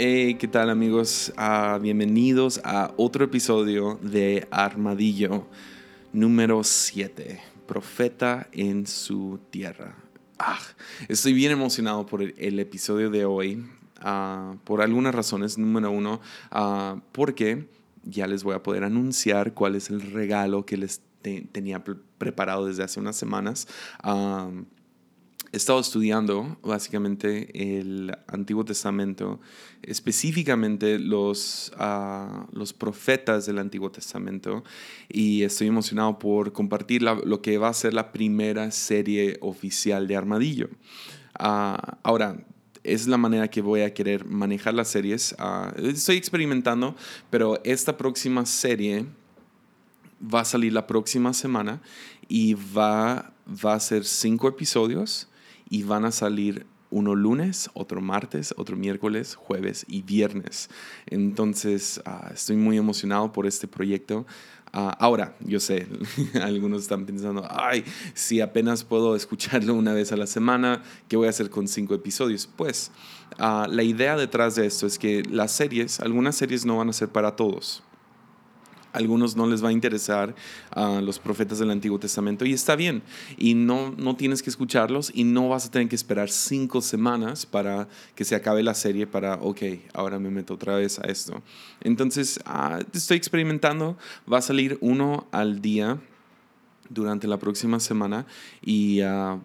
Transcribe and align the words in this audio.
Hey, 0.00 0.36
¿qué 0.36 0.46
tal 0.46 0.70
amigos? 0.70 1.32
Ah, 1.36 1.76
bienvenidos 1.82 2.60
a 2.62 2.94
otro 2.96 3.24
episodio 3.24 3.98
de 4.00 4.46
Armadillo 4.52 5.48
número 6.12 6.62
7, 6.62 7.40
Profeta 7.66 8.46
en 8.52 8.86
su 8.86 9.40
tierra. 9.50 9.96
Ah, 10.38 10.60
estoy 11.08 11.32
bien 11.32 11.50
emocionado 11.50 12.06
por 12.06 12.22
el, 12.22 12.60
episodio 12.60 13.10
de 13.10 13.24
hoy, 13.24 13.66
ah, 14.00 14.54
por 14.62 14.82
algunas 14.82 15.16
razones. 15.16 15.58
Número 15.58 15.90
uno, 15.90 16.20
porque 17.10 17.66
ya 18.04 18.28
les 18.28 18.44
voy 18.44 18.54
a 18.54 18.62
poder 18.62 18.84
anunciar 18.84 19.52
cuál 19.52 19.74
es 19.74 19.90
el 19.90 20.00
regalo 20.00 20.64
que 20.64 20.76
les 20.76 21.02
tenía 21.50 21.82
preparado 22.18 22.66
desde 22.66 22.84
hace 22.84 23.00
unas 23.00 23.16
semanas 23.16 23.66
he 25.52 25.56
estado 25.56 25.80
estudiando 25.80 26.58
básicamente 26.62 27.78
el 27.78 28.12
Antiguo 28.26 28.64
Testamento, 28.64 29.40
específicamente 29.82 30.98
los, 30.98 31.72
uh, 31.78 32.46
los 32.52 32.72
profetas 32.72 33.46
del 33.46 33.58
Antiguo 33.58 33.90
Testamento, 33.90 34.62
y 35.08 35.42
estoy 35.42 35.68
emocionado 35.68 36.18
por 36.18 36.52
compartir 36.52 37.02
lo 37.02 37.42
que 37.42 37.58
va 37.58 37.68
a 37.68 37.74
ser 37.74 37.94
la 37.94 38.12
primera 38.12 38.70
serie 38.70 39.38
oficial 39.40 40.06
de 40.06 40.16
Armadillo. 40.16 40.68
Uh, 41.40 41.76
ahora, 42.02 42.44
es 42.84 43.06
la 43.06 43.16
manera 43.16 43.48
que 43.48 43.60
voy 43.60 43.82
a 43.82 43.92
querer 43.92 44.24
manejar 44.24 44.74
las 44.74 44.88
series. 44.88 45.34
Uh, 45.38 45.86
estoy 45.86 46.16
experimentando, 46.16 46.94
pero 47.30 47.60
esta 47.64 47.96
próxima 47.96 48.44
serie 48.46 49.06
va 50.22 50.40
a 50.40 50.44
salir 50.44 50.72
la 50.72 50.86
próxima 50.86 51.32
semana 51.32 51.80
y 52.28 52.54
va, 52.54 53.32
va 53.64 53.74
a 53.74 53.80
ser 53.80 54.04
cinco 54.04 54.48
episodios 54.48 55.28
y 55.68 55.82
van 55.82 56.04
a 56.04 56.12
salir 56.12 56.66
uno 56.90 57.14
lunes, 57.14 57.70
otro 57.74 58.00
martes, 58.00 58.54
otro 58.56 58.76
miércoles, 58.76 59.34
jueves 59.34 59.84
y 59.88 60.02
viernes. 60.02 60.70
Entonces, 61.06 62.00
ah, 62.04 62.30
estoy 62.32 62.56
muy 62.56 62.78
emocionado 62.78 63.32
por 63.32 63.46
este 63.46 63.68
proyecto. 63.68 64.26
Ah, 64.72 64.96
ahora, 64.98 65.36
yo 65.40 65.60
sé, 65.60 65.86
algunos 66.42 66.82
están 66.82 67.06
pensando, 67.06 67.46
ay, 67.50 67.84
si 68.14 68.40
apenas 68.40 68.84
puedo 68.84 69.16
escucharlo 69.16 69.74
una 69.74 69.92
vez 69.92 70.12
a 70.12 70.16
la 70.16 70.26
semana, 70.26 70.82
¿qué 71.08 71.16
voy 71.16 71.26
a 71.26 71.30
hacer 71.30 71.50
con 71.50 71.68
cinco 71.68 71.94
episodios? 71.94 72.46
Pues 72.46 72.90
ah, 73.38 73.66
la 73.68 73.82
idea 73.82 74.16
detrás 74.16 74.54
de 74.56 74.66
esto 74.66 74.86
es 74.86 74.98
que 74.98 75.22
las 75.24 75.52
series, 75.52 76.00
algunas 76.00 76.36
series 76.36 76.64
no 76.64 76.78
van 76.78 76.90
a 76.90 76.92
ser 76.92 77.08
para 77.08 77.36
todos 77.36 77.82
algunos 78.92 79.36
no 79.36 79.46
les 79.46 79.62
va 79.62 79.68
a 79.68 79.72
interesar 79.72 80.34
a 80.70 81.00
los 81.00 81.18
profetas 81.18 81.58
del 81.58 81.70
Antiguo 81.70 81.98
Testamento 81.98 82.44
y 82.44 82.52
está 82.52 82.76
bien. 82.76 83.02
Y 83.36 83.54
no, 83.54 83.94
no 83.96 84.16
tienes 84.16 84.42
que 84.42 84.50
escucharlos 84.50 85.10
y 85.14 85.24
no 85.24 85.48
vas 85.48 85.66
a 85.66 85.70
tener 85.70 85.88
que 85.88 85.96
esperar 85.96 86.30
cinco 86.30 86.80
semanas 86.80 87.46
para 87.46 87.88
que 88.14 88.24
se 88.24 88.34
acabe 88.34 88.62
la 88.62 88.74
serie 88.74 89.06
para, 89.06 89.34
ok, 89.34 89.62
ahora 89.92 90.18
me 90.18 90.30
meto 90.30 90.54
otra 90.54 90.76
vez 90.76 90.98
a 90.98 91.02
esto. 91.02 91.42
Entonces, 91.82 92.40
ah, 92.44 92.80
estoy 92.92 93.16
experimentando, 93.16 93.96
va 94.30 94.38
a 94.38 94.42
salir 94.42 94.78
uno 94.80 95.26
al 95.32 95.60
día 95.60 95.98
durante 96.88 97.26
la 97.26 97.38
próxima 97.38 97.80
semana 97.80 98.26
y 98.62 99.02
uh, 99.02 99.40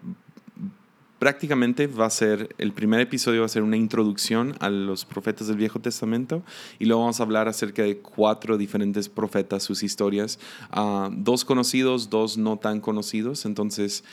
prácticamente 1.24 1.88
va 1.88 2.08
a 2.08 2.10
ser, 2.10 2.54
el 2.58 2.74
primer 2.74 3.00
episodio 3.00 3.40
va 3.40 3.46
a 3.46 3.50
ser 3.50 3.64
una 3.64 3.78
introducción 3.78 4.56
a 4.60 4.70
los 4.70 5.06
profetas 5.06 5.48
del 5.48 5.56
Viejo 5.56 5.80
Testamento 5.80 6.44
y 6.80 6.86
luego 6.86 7.04
vamos 7.04 7.22
a 7.22 7.24
hablar 7.24 7.48
acerca 7.48 7.82
de 7.82 8.00
cuatro 8.00 8.58
diferentes 8.58 9.08
profetas, 9.08 9.64
sus 9.64 9.84
historias, 9.84 10.38
uh, 10.76 11.08
dos 11.14 11.46
conocidos, 11.46 12.10
dos 12.10 12.38
no 12.38 12.58
tan 12.58 12.82
conocidos, 12.82 13.46
entonces 13.46 14.04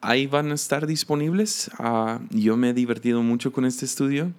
ahí 0.00 0.28
van 0.28 0.52
a 0.52 0.54
estar 0.54 0.86
disponibles. 0.86 1.68
Uh, 1.80 2.20
yo 2.30 2.56
me 2.56 2.70
he 2.70 2.74
divertido 2.74 3.24
mucho 3.24 3.50
con 3.50 3.64
este 3.64 3.84
estudio 3.84 4.32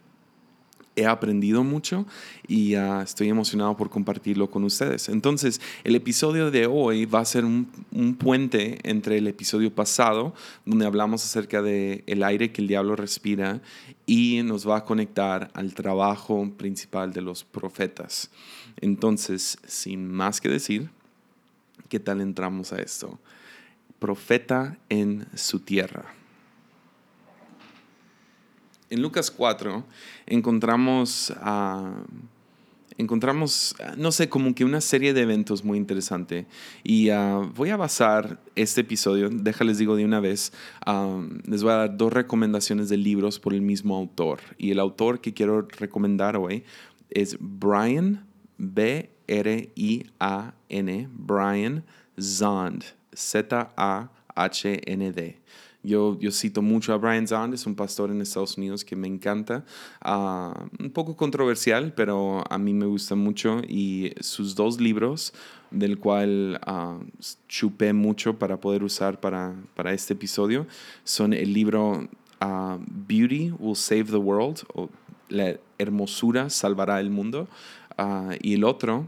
he 0.95 1.05
aprendido 1.05 1.63
mucho 1.63 2.05
y 2.47 2.75
ah, 2.75 3.01
estoy 3.03 3.29
emocionado 3.29 3.75
por 3.75 3.89
compartirlo 3.89 4.49
con 4.49 4.63
ustedes. 4.63 5.09
Entonces, 5.09 5.59
el 5.83 5.95
episodio 5.95 6.51
de 6.51 6.67
hoy 6.67 7.05
va 7.05 7.19
a 7.19 7.25
ser 7.25 7.45
un, 7.45 7.65
puente 8.19 8.79
entre 8.83 9.17
el 9.17 9.27
episodio 9.27 9.73
pasado, 9.73 10.33
donde 10.65 10.85
hablamos 10.85 11.23
acerca 11.23 11.61
del 11.61 12.03
el 12.05 12.23
aire 12.23 12.51
que 12.51 12.61
el 12.61 12.67
diablo 12.67 12.95
respira, 12.95 13.61
y 14.05 14.41
nos 14.43 14.67
va 14.67 14.77
a 14.77 14.85
conectar 14.85 15.49
al 15.53 15.73
trabajo 15.73 16.51
principal 16.57 17.13
de 17.13 17.21
los 17.21 17.43
profetas. 17.43 18.29
Entonces, 18.81 19.57
sin 19.65 20.11
más 20.11 20.41
que 20.41 20.49
decir, 20.49 20.89
¿qué 21.89 21.99
tal 21.99 22.21
entramos 22.21 22.73
a 22.73 22.81
esto? 22.81 23.19
Profeta 23.99 24.77
en 24.89 25.25
su 25.35 25.59
tierra 25.59 26.13
en 28.93 29.01
Lucas 29.01 29.31
4 29.31 29.83
encontramos, 30.27 31.33
encontramos, 32.97 33.75
no 33.97 34.11
sé, 34.11 34.29
como 34.29 34.53
que 34.53 34.63
una 34.63 34.81
serie 34.81 35.15
de 35.15 35.21
eventos 35.21 35.63
muy 35.63 35.79
interesante. 35.79 36.45
Y 36.83 37.09
ah, 37.09 37.41
voy 37.55 37.71
a 37.71 37.77
basar 37.77 38.39
este 38.55 38.81
episodio, 38.81 39.29
déjales 39.31 39.79
digo 39.79 39.95
de 39.95 40.05
una 40.05 40.19
vez, 40.19 40.53
les 41.45 41.63
voy 41.63 41.71
a 41.71 41.77
dar 41.77 41.97
dos 41.97 42.13
recomendaciones 42.13 42.87
de 42.89 42.97
libros 42.97 43.39
por 43.39 43.55
el 43.55 43.63
mismo 43.63 43.97
autor. 43.97 44.41
Y 44.59 44.69
el 44.69 44.79
autor 44.79 45.21
que 45.21 45.33
quiero 45.33 45.67
recomendar 45.79 46.37
hoy 46.37 46.63
es 47.09 47.35
Brian, 47.39 48.27
B-R-I-A-N, 48.59 48.99
Brian 51.11 51.83
Zand, 52.19 52.83
Z-A-H-N-D. 53.15 54.13
Yo, 55.85 56.17
yo 56.17 56.31
cito 56.31 56.61
mucho 56.61 56.93
a 56.93 56.97
Brian 56.97 57.27
Zahnd, 57.27 57.53
es 57.53 57.65
un 57.65 57.75
pastor 57.75 58.09
en 58.09 58.21
Estados 58.21 58.57
Unidos 58.57 58.85
que 58.85 58.95
me 58.95 59.07
encanta. 59.07 59.65
Ah, 59.99 60.65
un 60.79 60.89
poco 60.91 61.17
controversial, 61.17 61.93
pero 61.93 62.41
a 62.49 62.57
mí 62.57 62.73
me 62.73 62.85
gusta 62.85 63.15
mucho. 63.15 63.59
Y 63.67 64.13
sus 64.21 64.55
dos 64.55 64.79
libros, 64.79 65.33
del 65.71 65.99
cual 65.99 66.61
uh, 66.65 67.03
chupé 67.49 67.91
mucho 67.91 68.39
para 68.39 68.61
poder 68.61 68.81
usar 68.81 69.19
para, 69.19 69.55
para 69.75 69.91
este 69.91 70.13
episodio, 70.13 70.67
son 71.03 71.33
el 71.33 71.51
libro 71.51 72.07
ah, 72.39 72.77
Beauty 72.87 73.51
Will 73.59 73.75
Save 73.75 74.05
the 74.05 74.15
World, 74.15 74.63
o 74.73 74.89
La 75.27 75.57
hermosura 75.77 76.49
salvará 76.49 77.01
el 77.01 77.09
mundo. 77.09 77.49
y 78.39 78.53
el 78.53 78.63
otro 78.63 79.07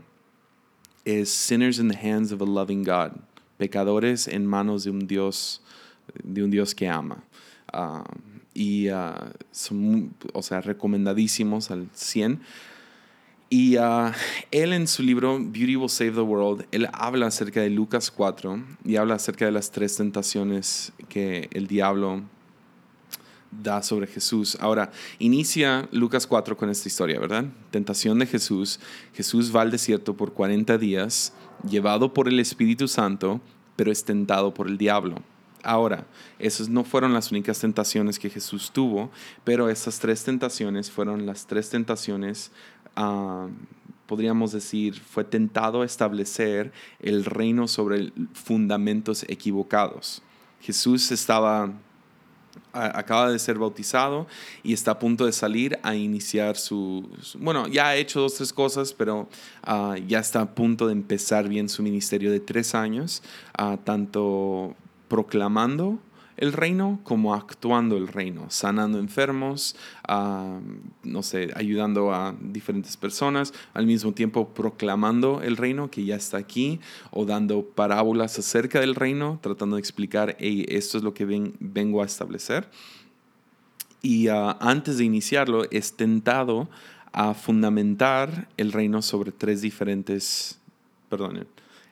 es 1.06 1.30
Sinners 1.30 1.80
in 1.80 1.88
the 1.88 1.98
Hands 1.98 2.34
of 2.34 2.42
a 2.42 2.46
Loving 2.46 2.84
God, 2.84 3.12
pecadores 3.58 4.28
en 4.28 4.46
manos 4.46 4.84
de 4.84 4.90
un 4.90 5.08
Dios 5.08 5.62
de 6.24 6.44
un 6.44 6.52
Dios 6.52 6.76
que 6.76 6.88
ama. 6.88 7.24
Ah, 7.72 8.04
y 8.54 8.88
ah, 8.88 9.32
son, 9.52 10.14
o 10.34 10.42
sea, 10.42 10.62
recomendadísimos 10.62 11.72
al 11.72 11.90
100. 11.94 12.42
Y 13.50 13.78
uh, 13.78 14.12
él 14.52 14.74
en 14.74 14.88
su 14.88 15.04
libro 15.04 15.38
Beauty 15.40 15.76
Will 15.76 15.90
Save 15.90 16.14
the 16.14 16.22
World, 16.22 16.66
él 16.72 16.88
habla 16.92 17.28
acerca 17.28 17.62
de 17.62 17.70
Lucas 17.70 18.10
4 18.10 18.64
y 18.84 18.96
habla 18.96 19.16
acerca 19.16 19.46
de 19.46 19.52
las 19.52 19.72
tres 19.72 19.96
tentaciones 19.98 20.94
que 21.10 21.48
el 21.54 21.68
diablo 21.68 22.24
da 23.52 23.84
sobre 23.84 24.08
Jesús. 24.08 24.58
Ahora, 24.60 24.92
inicia 25.20 25.88
Lucas 25.92 26.26
4 26.28 26.58
con 26.58 26.70
esta 26.70 26.88
historia, 26.88 27.20
¿verdad? 27.20 27.46
Tentación 27.72 28.20
de 28.20 28.26
Jesús. 28.26 28.80
Jesús 29.14 29.56
va 29.56 29.62
al 29.62 29.72
desierto 29.72 30.18
por 30.18 30.34
40 30.34 30.78
días, 30.78 31.34
llevado 31.70 32.14
por 32.14 32.28
el 32.28 32.40
Espíritu 32.40 32.88
Santo, 32.88 33.42
pero 33.76 33.92
es 33.92 34.04
tentado 34.04 34.54
por 34.54 34.68
el 34.68 34.78
diablo. 34.78 35.22
Ahora, 35.66 36.06
esas 36.38 36.70
no 36.70 36.84
fueron 36.84 37.14
las 37.14 37.32
únicas 37.32 37.60
tentaciones 37.60 38.20
que 38.20 38.30
Jesús 38.30 38.70
tuvo, 38.72 39.10
pero 39.44 39.68
esas 39.68 40.00
tres 40.00 40.24
tentaciones 40.24 40.92
fueron 40.92 41.26
las 41.26 41.48
tres 41.48 41.72
tentaciones, 41.72 42.52
ah, 42.96 43.48
podríamos 44.06 44.52
decir, 44.52 45.02
fue 45.02 45.24
tentado 45.24 45.82
a 45.82 45.86
establecer 45.86 46.72
el 47.00 47.26
reino 47.26 47.68
sobre 47.68 48.14
fundamentos 48.34 49.26
equivocados. 49.28 50.22
Jesús 50.62 51.12
estaba 51.12 51.74
acaba 52.72 53.32
de 53.32 53.40
ser 53.40 53.58
bautizado 53.58 54.28
y 54.64 54.74
está 54.74 54.92
a 54.92 55.00
punto 55.00 55.26
de 55.26 55.32
salir 55.32 55.80
a 55.82 55.96
iniciar 55.96 56.58
su, 56.58 57.10
bueno, 57.40 57.68
ya 57.68 57.88
ha 57.88 57.96
hecho 57.96 58.22
dos, 58.22 58.36
tres 58.36 58.54
cosas, 58.54 58.94
pero 58.94 59.28
ah, 59.64 59.96
ya 60.08 60.20
está 60.20 60.42
a 60.42 60.54
punto 60.54 60.88
de 60.88 60.94
empezar 60.94 61.48
bien 61.48 61.70
su 61.70 61.84
ministerio 61.84 62.32
de 62.32 62.40
tres 62.40 62.76
años, 62.76 63.24
uh, 63.60 63.78
tanto 63.78 64.76
proclamando 65.08 66.00
el 66.38 66.54
reino 66.54 67.00
como 67.04 67.34
actuando 67.34 67.98
el 67.98 68.08
reino, 68.08 68.46
sanando 68.50 69.00
enfermos, 69.00 69.76
ah, 70.08 70.60
no 71.04 71.24
sé, 71.24 71.52
ayudando 71.56 72.14
a 72.14 72.36
diferentes 72.40 72.98
personas, 72.98 73.54
al 73.74 73.86
mismo 73.86 74.12
tiempo 74.12 74.50
proclamando 74.50 75.42
el 75.42 75.58
reino 75.58 75.90
que 75.90 76.04
ya 76.04 76.16
está 76.16 76.38
aquí 76.38 76.80
o 77.12 77.26
dando 77.26 77.64
parábolas 77.64 78.38
acerca 78.38 78.80
del 78.80 78.96
reino, 78.96 79.40
tratando 79.42 79.78
de 79.78 79.80
explicar, 79.80 80.36
esto 80.40 80.98
es 80.98 81.04
lo 81.04 81.14
que 81.14 81.54
vengo 81.60 82.02
a 82.02 82.06
establecer. 82.06 82.70
Y 84.02 84.28
ah, 84.28 84.58
antes 84.60 84.98
de 84.98 85.06
iniciarlo, 85.06 85.70
es 85.72 85.94
tentado 85.94 86.70
a 87.12 87.34
fundamentar 87.34 88.50
el 88.58 88.74
reino 88.74 89.02
sobre 89.02 89.32
tres 89.32 89.62
diferentes, 89.62 90.60
perdón, 91.10 91.48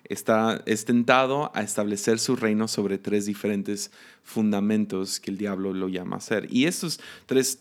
está, 0.06 0.62
es 0.66 0.86
tentado 0.86 1.52
a 1.54 1.62
establecer 1.62 2.20
su 2.20 2.36
reino 2.36 2.68
sobre 2.68 2.98
tres 2.98 3.26
diferentes 3.26 3.92
fundamentos 4.24 5.20
que 5.20 5.32
el 5.32 5.38
diablo 5.38 5.74
lo 5.74 5.90
llama 5.90 6.16
a 6.16 6.20
hacer. 6.20 6.48
Y 6.52 6.66
estos 6.66 7.00
tres, 7.26 7.60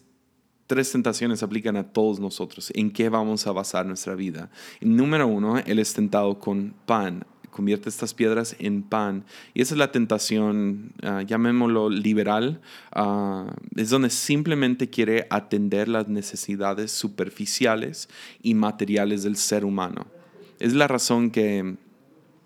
tres 0.67 0.93
tentaciones 0.93 1.43
aplican 1.43 1.77
a 1.77 1.93
todos 1.93 2.21
nosotros. 2.21 2.73
¿En 2.75 2.91
qué 2.91 3.09
vamos 3.09 3.47
a 3.47 3.53
basar 3.53 3.87
nuestra 3.87 4.15
vida? 4.15 4.51
número 4.81 5.27
uno, 5.27 5.59
Él 5.59 5.79
es 5.79 5.95
tentado 5.95 6.39
con 6.39 6.75
pan 6.87 7.25
convierte 7.53 7.89
estas 7.89 8.15
piedras 8.15 8.57
en 8.59 8.83
pan. 8.83 9.25
Y 9.55 9.63
esa 9.63 9.75
es 9.75 9.79
la 9.79 9.93
tentación, 9.93 10.93
ah, 11.03 11.23
llamémoslo 11.23 11.89
liberal, 11.89 12.61
ah, 12.91 13.55
es 13.77 13.91
donde 13.91 14.11
simplemente 14.11 14.91
quiere 14.91 15.29
atender 15.31 15.87
las 15.87 16.09
necesidades 16.09 16.91
superficiales 16.91 18.09
y 18.43 18.55
materiales 18.55 19.23
del 19.23 19.37
ser 19.37 19.65
humano. 19.65 20.07
Es 20.59 20.75
la 20.75 20.89
razón 20.89 21.31
que 21.31 21.77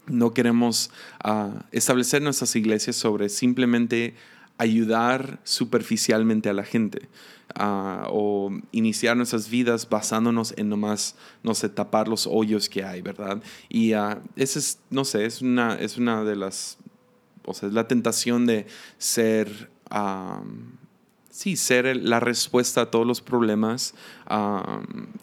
no 0.07 0.33
queremos 0.33 0.91
ah, 1.23 1.65
establecer 1.73 2.23
nuestras 2.23 2.55
iglesias 2.57 2.97
sobre 2.97 3.29
simplemente 3.29 4.15
ayudar 4.59 5.41
superficialmente 5.45 6.49
a 6.49 6.53
la 6.53 6.65
gente 6.65 7.09
o 7.59 8.51
iniciar 8.73 9.17
nuestras 9.17 9.49
vidas 9.49 9.89
basándonos 9.89 10.55
en 10.57 10.69
nomás, 10.69 11.15
no 11.43 11.55
sé, 11.55 11.69
tapar 11.69 12.09
los 12.09 12.27
hoyos 12.27 12.69
que 12.69 12.85
hay, 12.85 13.03
¿verdad? 13.03 13.43
Y 13.69 13.95
uh, 13.95 14.21
esa 14.37 14.59
es, 14.59 14.81
no 14.91 15.05
sé, 15.05 15.25
es 15.25 15.43
una, 15.43 15.75
es 15.77 15.97
una 15.97 16.25
de 16.25 16.37
las, 16.37 16.79
o 17.45 17.55
sea, 17.55 17.69
es 17.69 17.75
la 17.75 17.89
tentación 17.89 18.47
de 18.47 18.67
ser 18.99 19.71
sí, 21.37 21.57
ser 21.57 21.95
la 22.03 22.19
respuesta 22.19 22.81
a 22.81 22.91
todos 22.91 23.07
los 23.07 23.21
problemas, 23.21 23.93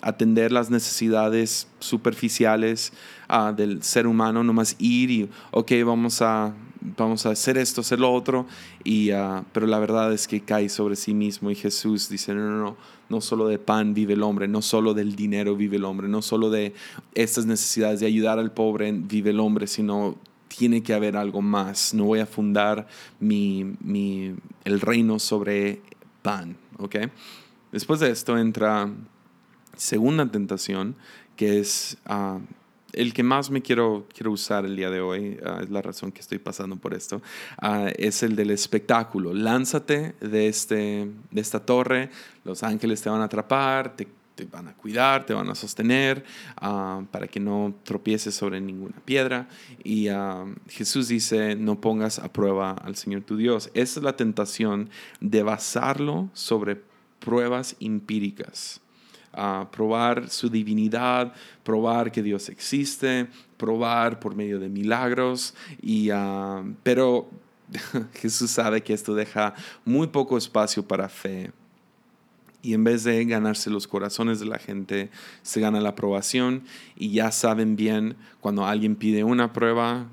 atender 0.01 0.51
las 0.51 0.69
necesidades 0.69 1.67
superficiales 1.79 2.93
del 3.57 3.81
ser 3.81 4.05
humano, 4.05 4.43
nomás 4.43 4.75
ir 4.77 5.09
y, 5.09 5.29
ok, 5.49 5.71
vamos 5.83 6.21
a, 6.21 6.53
vamos 6.97 7.25
a 7.25 7.31
hacer 7.31 7.57
esto, 7.57 7.81
hacer 7.81 7.99
lo 7.99 8.13
otro, 8.13 8.45
y, 8.83 9.09
ah, 9.09 9.43
pero 9.53 9.65
la 9.65 9.79
verdad 9.79 10.13
es 10.13 10.27
que 10.27 10.41
cae 10.41 10.69
sobre 10.69 10.95
sí 10.95 11.15
mismo 11.15 11.49
y 11.49 11.55
Jesús 11.55 12.09
dice, 12.09 12.35
no, 12.35 12.41
no, 12.41 12.63
no, 12.63 12.77
no 13.09 13.19
solo 13.19 13.47
de 13.47 13.57
pan 13.57 13.95
vive 13.95 14.13
el 14.13 14.21
hombre, 14.21 14.47
no 14.47 14.61
solo 14.61 14.93
del 14.93 15.15
dinero 15.15 15.55
vive 15.55 15.77
el 15.77 15.83
hombre, 15.83 16.07
no 16.09 16.21
solo 16.21 16.51
de 16.51 16.75
estas 17.15 17.47
necesidades 17.47 18.01
de 18.01 18.05
ayudar 18.05 18.37
al 18.37 18.51
pobre 18.51 18.91
vive 18.91 19.31
el 19.31 19.39
hombre, 19.39 19.65
sino 19.65 20.15
tiene 20.47 20.83
que 20.83 20.93
haber 20.93 21.17
algo 21.17 21.41
más. 21.41 21.95
No 21.95 22.05
voy 22.05 22.19
a 22.19 22.27
fundar 22.27 22.87
mi, 23.19 23.75
mi, 23.81 24.35
el 24.65 24.81
reino 24.81 25.17
sobre 25.17 25.81
pan, 26.23 26.57
¿ok? 26.79 26.95
Después 27.71 27.99
de 27.99 28.09
esto 28.09 28.37
entra 28.37 28.89
segunda 29.77 30.25
tentación, 30.25 30.95
que 31.35 31.59
es 31.59 31.97
ah, 32.05 32.39
el 32.93 33.13
que 33.13 33.23
más 33.23 33.49
me 33.49 33.61
quiero, 33.61 34.07
quiero 34.13 34.31
usar 34.31 34.65
el 34.65 34.75
día 34.75 34.89
de 34.89 35.01
hoy, 35.01 35.39
ah, 35.45 35.59
es 35.61 35.69
la 35.69 35.81
razón 35.81 36.11
que 36.11 36.21
estoy 36.21 36.39
pasando 36.39 36.77
por 36.77 36.93
esto, 36.93 37.21
ah, 37.59 37.89
es 37.97 38.23
el 38.23 38.35
del 38.35 38.51
espectáculo. 38.51 39.33
Lánzate 39.33 40.15
de, 40.19 40.47
este, 40.47 41.09
de 41.29 41.41
esta 41.41 41.65
torre, 41.65 42.09
los 42.43 42.63
ángeles 42.63 43.01
te 43.01 43.09
van 43.09 43.21
a 43.21 43.25
atrapar, 43.25 43.95
te 43.95 44.07
te 44.35 44.45
van 44.45 44.67
a 44.67 44.73
cuidar, 44.73 45.25
te 45.25 45.33
van 45.33 45.49
a 45.49 45.55
sostener 45.55 46.23
ah, 46.57 47.03
para 47.11 47.27
que 47.27 47.39
no 47.39 47.73
tropieces 47.83 48.35
sobre 48.35 48.59
ninguna 48.61 48.95
piedra. 49.05 49.47
Y 49.83 50.07
ah, 50.07 50.45
Jesús 50.67 51.07
dice, 51.07 51.55
no 51.55 51.79
pongas 51.79 52.19
a 52.19 52.31
prueba 52.31 52.71
al 52.71 52.95
Señor 52.95 53.23
tu 53.23 53.37
Dios. 53.37 53.69
Esa 53.73 53.99
es 53.99 54.03
la 54.03 54.15
tentación 54.15 54.89
de 55.19 55.43
basarlo 55.43 56.29
sobre 56.33 56.81
pruebas 57.19 57.75
empíricas. 57.79 58.79
Uh, 59.35 59.65
probar 59.71 60.29
su 60.29 60.47
divinidad, 60.47 61.33
probar 61.63 62.11
que 62.11 62.21
Dios 62.21 62.49
existe, 62.49 63.27
probar 63.57 64.19
por 64.19 64.35
medio 64.35 64.59
de 64.59 64.69
milagros, 64.69 65.55
y, 65.81 66.09
pero 66.83 67.31
Jesús 68.13 68.51
sabe 68.51 68.83
que 68.83 68.93
esto 68.93 69.15
deja 69.15 69.55
muy 69.85 70.05
poco 70.05 70.37
espacio 70.37 70.87
para 70.87 71.09
fe 71.09 71.51
y 72.63 72.73
en 72.73 72.83
vez 72.83 73.03
de 73.03 73.23
ganarse 73.25 73.69
los 73.69 73.87
corazones 73.87 74.39
de 74.39 74.47
la 74.47 74.57
gente, 74.57 75.11
se 75.43 75.59
gana 75.59 75.81
la 75.81 75.89
aprobación 75.89 76.63
y 76.95 77.11
ya 77.11 77.31
saben 77.31 77.75
bien 77.75 78.15
cuando 78.39 78.65
alguien 78.65 78.95
pide 78.95 79.23
una 79.23 79.53
prueba, 79.53 80.07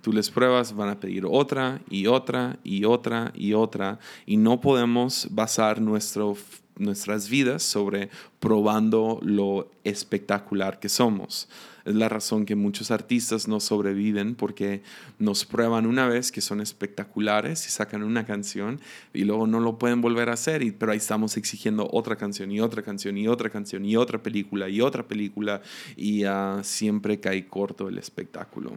tú 0.00 0.12
les 0.12 0.30
pruebas, 0.30 0.74
van 0.74 0.88
a 0.88 1.00
pedir 1.00 1.26
otra 1.28 1.82
y 1.90 2.06
otra 2.06 2.58
y 2.62 2.84
otra 2.84 3.32
y 3.34 3.52
otra 3.52 3.98
y 4.24 4.36
no 4.36 4.60
podemos 4.60 5.28
basar 5.32 5.82
nuestro 5.82 6.36
nuestras 6.78 7.28
vidas 7.28 7.62
sobre 7.62 8.10
probando 8.38 9.18
lo 9.22 9.70
espectacular 9.84 10.78
que 10.78 10.88
somos. 10.88 11.48
Es 11.86 11.94
la 11.94 12.08
razón 12.08 12.44
que 12.44 12.56
muchos 12.56 12.90
artistas 12.90 13.46
no 13.46 13.60
sobreviven 13.60 14.34
porque 14.34 14.82
nos 15.18 15.44
prueban 15.44 15.86
una 15.86 16.08
vez 16.08 16.32
que 16.32 16.40
son 16.40 16.60
espectaculares 16.60 17.66
y 17.66 17.70
sacan 17.70 18.02
una 18.02 18.26
canción 18.26 18.80
y 19.14 19.24
luego 19.24 19.46
no 19.46 19.60
lo 19.60 19.78
pueden 19.78 20.00
volver 20.00 20.28
a 20.28 20.32
hacer, 20.32 20.62
y, 20.62 20.72
pero 20.72 20.92
ahí 20.92 20.98
estamos 20.98 21.36
exigiendo 21.36 21.88
otra 21.92 22.16
canción 22.16 22.50
y 22.50 22.60
otra 22.60 22.82
canción 22.82 23.16
y 23.16 23.28
otra 23.28 23.48
canción 23.48 23.84
y 23.84 23.96
otra 23.96 24.22
película 24.22 24.68
y 24.68 24.80
otra 24.80 25.06
película 25.06 25.62
y 25.96 26.24
siempre 26.62 27.20
cae 27.20 27.46
corto 27.46 27.88
el 27.88 27.98
espectáculo. 27.98 28.76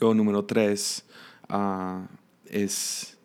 Luego 0.00 0.14
número 0.14 0.44
tres 0.44 1.04
uh, 1.48 2.02
es 2.46 3.18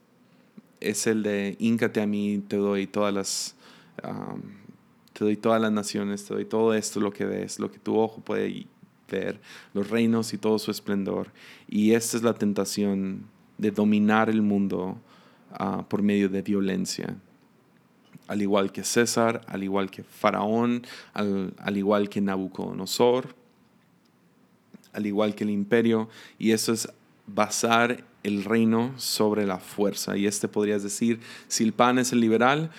es 0.83 1.07
el 1.07 1.23
de 1.23 1.55
íncate 1.59 2.01
a 2.01 2.07
mí, 2.07 2.43
te 2.47 2.57
doy 2.57 2.87
todas 2.87 3.13
las, 3.13 3.55
te 5.13 5.23
doy 5.23 5.37
todas 5.37 5.61
las 5.61 5.71
naciones, 5.71 6.25
te 6.25 6.33
doy 6.33 6.45
todo 6.45 6.73
esto, 6.73 6.99
lo 6.99 7.11
que 7.11 7.25
ves, 7.25 7.59
lo 7.59 7.71
que 7.71 7.79
tu 7.79 7.97
ojo 7.97 8.21
puede 8.21 8.67
ver, 9.09 9.39
los 9.73 9.89
reinos 9.89 10.33
y 10.33 10.37
todo 10.37 10.59
su 10.59 10.71
esplendor. 10.71 11.31
Y 11.69 11.93
esta 11.93 12.17
es 12.17 12.23
la 12.23 12.33
tentación 12.33 13.25
de 13.57 13.71
dominar 13.71 14.29
el 14.29 14.41
mundo 14.41 14.97
ah, 15.51 15.85
por 15.87 16.01
medio 16.01 16.29
de 16.29 16.41
violencia. 16.41 17.15
Al 18.27 18.41
igual 18.41 18.71
que 18.71 18.83
César, 18.83 19.41
al 19.47 19.63
igual 19.63 19.91
que 19.91 20.03
Faraón, 20.03 20.85
al, 21.13 21.53
al 21.57 21.77
igual 21.77 22.09
que 22.09 22.21
Nabucodonosor, 22.21 23.35
al 24.93 25.05
igual 25.05 25.35
que 25.35 25.43
el 25.43 25.49
imperio. 25.51 26.09
Y 26.39 26.51
eso 26.51 26.73
es 26.73 26.89
basar 27.27 28.03
el 28.23 28.43
reino 28.43 28.93
sobre 28.97 29.45
la 29.45 29.59
fuerza. 29.59 30.17
Y 30.17 30.27
este 30.27 30.47
podrías 30.47 30.83
decir, 30.83 31.19
si 31.47 31.63
el 31.63 31.73
pan 31.73 31.99
es 31.99 32.11
el 32.11 32.19
liberal, 32.19 32.71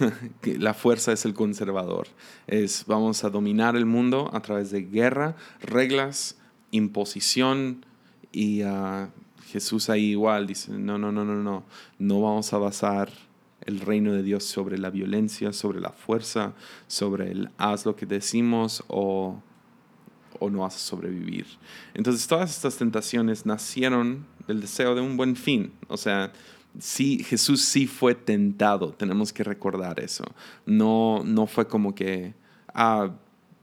la 0.42 0.74
fuerza 0.74 1.12
es 1.12 1.24
el 1.24 1.34
conservador. 1.34 2.08
Es 2.46 2.84
vamos 2.86 3.24
a 3.24 3.30
dominar 3.30 3.76
el 3.76 3.86
mundo 3.86 4.30
a 4.32 4.40
través 4.40 4.70
de 4.70 4.82
guerra, 4.82 5.36
reglas, 5.60 6.36
imposición 6.70 7.84
y 8.32 8.62
uh, 8.64 9.08
Jesús 9.46 9.88
ahí 9.90 10.10
igual 10.10 10.46
dice, 10.46 10.72
no, 10.72 10.98
no, 10.98 11.12
no, 11.12 11.24
no, 11.24 11.36
no, 11.36 11.64
no 11.98 12.20
vamos 12.20 12.52
a 12.52 12.58
basar 12.58 13.10
el 13.62 13.80
reino 13.80 14.12
de 14.12 14.22
Dios 14.22 14.44
sobre 14.44 14.78
la 14.78 14.90
violencia, 14.90 15.52
sobre 15.52 15.80
la 15.80 15.90
fuerza, 15.90 16.54
sobre 16.86 17.30
el 17.30 17.50
haz 17.58 17.86
lo 17.86 17.96
que 17.96 18.06
decimos 18.06 18.84
o 18.88 19.40
o 20.40 20.50
no 20.50 20.60
vas 20.60 20.76
a 20.76 20.78
sobrevivir. 20.78 21.46
Entonces 21.94 22.26
todas 22.26 22.50
estas 22.50 22.76
tentaciones 22.76 23.46
nacieron 23.46 24.26
del 24.46 24.60
deseo 24.60 24.94
de 24.94 25.00
un 25.00 25.16
buen 25.16 25.36
fin. 25.36 25.72
O 25.88 25.96
sea, 25.96 26.32
sí, 26.78 27.22
Jesús 27.24 27.62
sí 27.62 27.86
fue 27.86 28.14
tentado, 28.14 28.92
tenemos 28.92 29.32
que 29.32 29.44
recordar 29.44 30.00
eso. 30.00 30.24
No, 30.64 31.22
no 31.24 31.46
fue 31.46 31.66
como 31.66 31.94
que, 31.94 32.34
ah, 32.74 33.10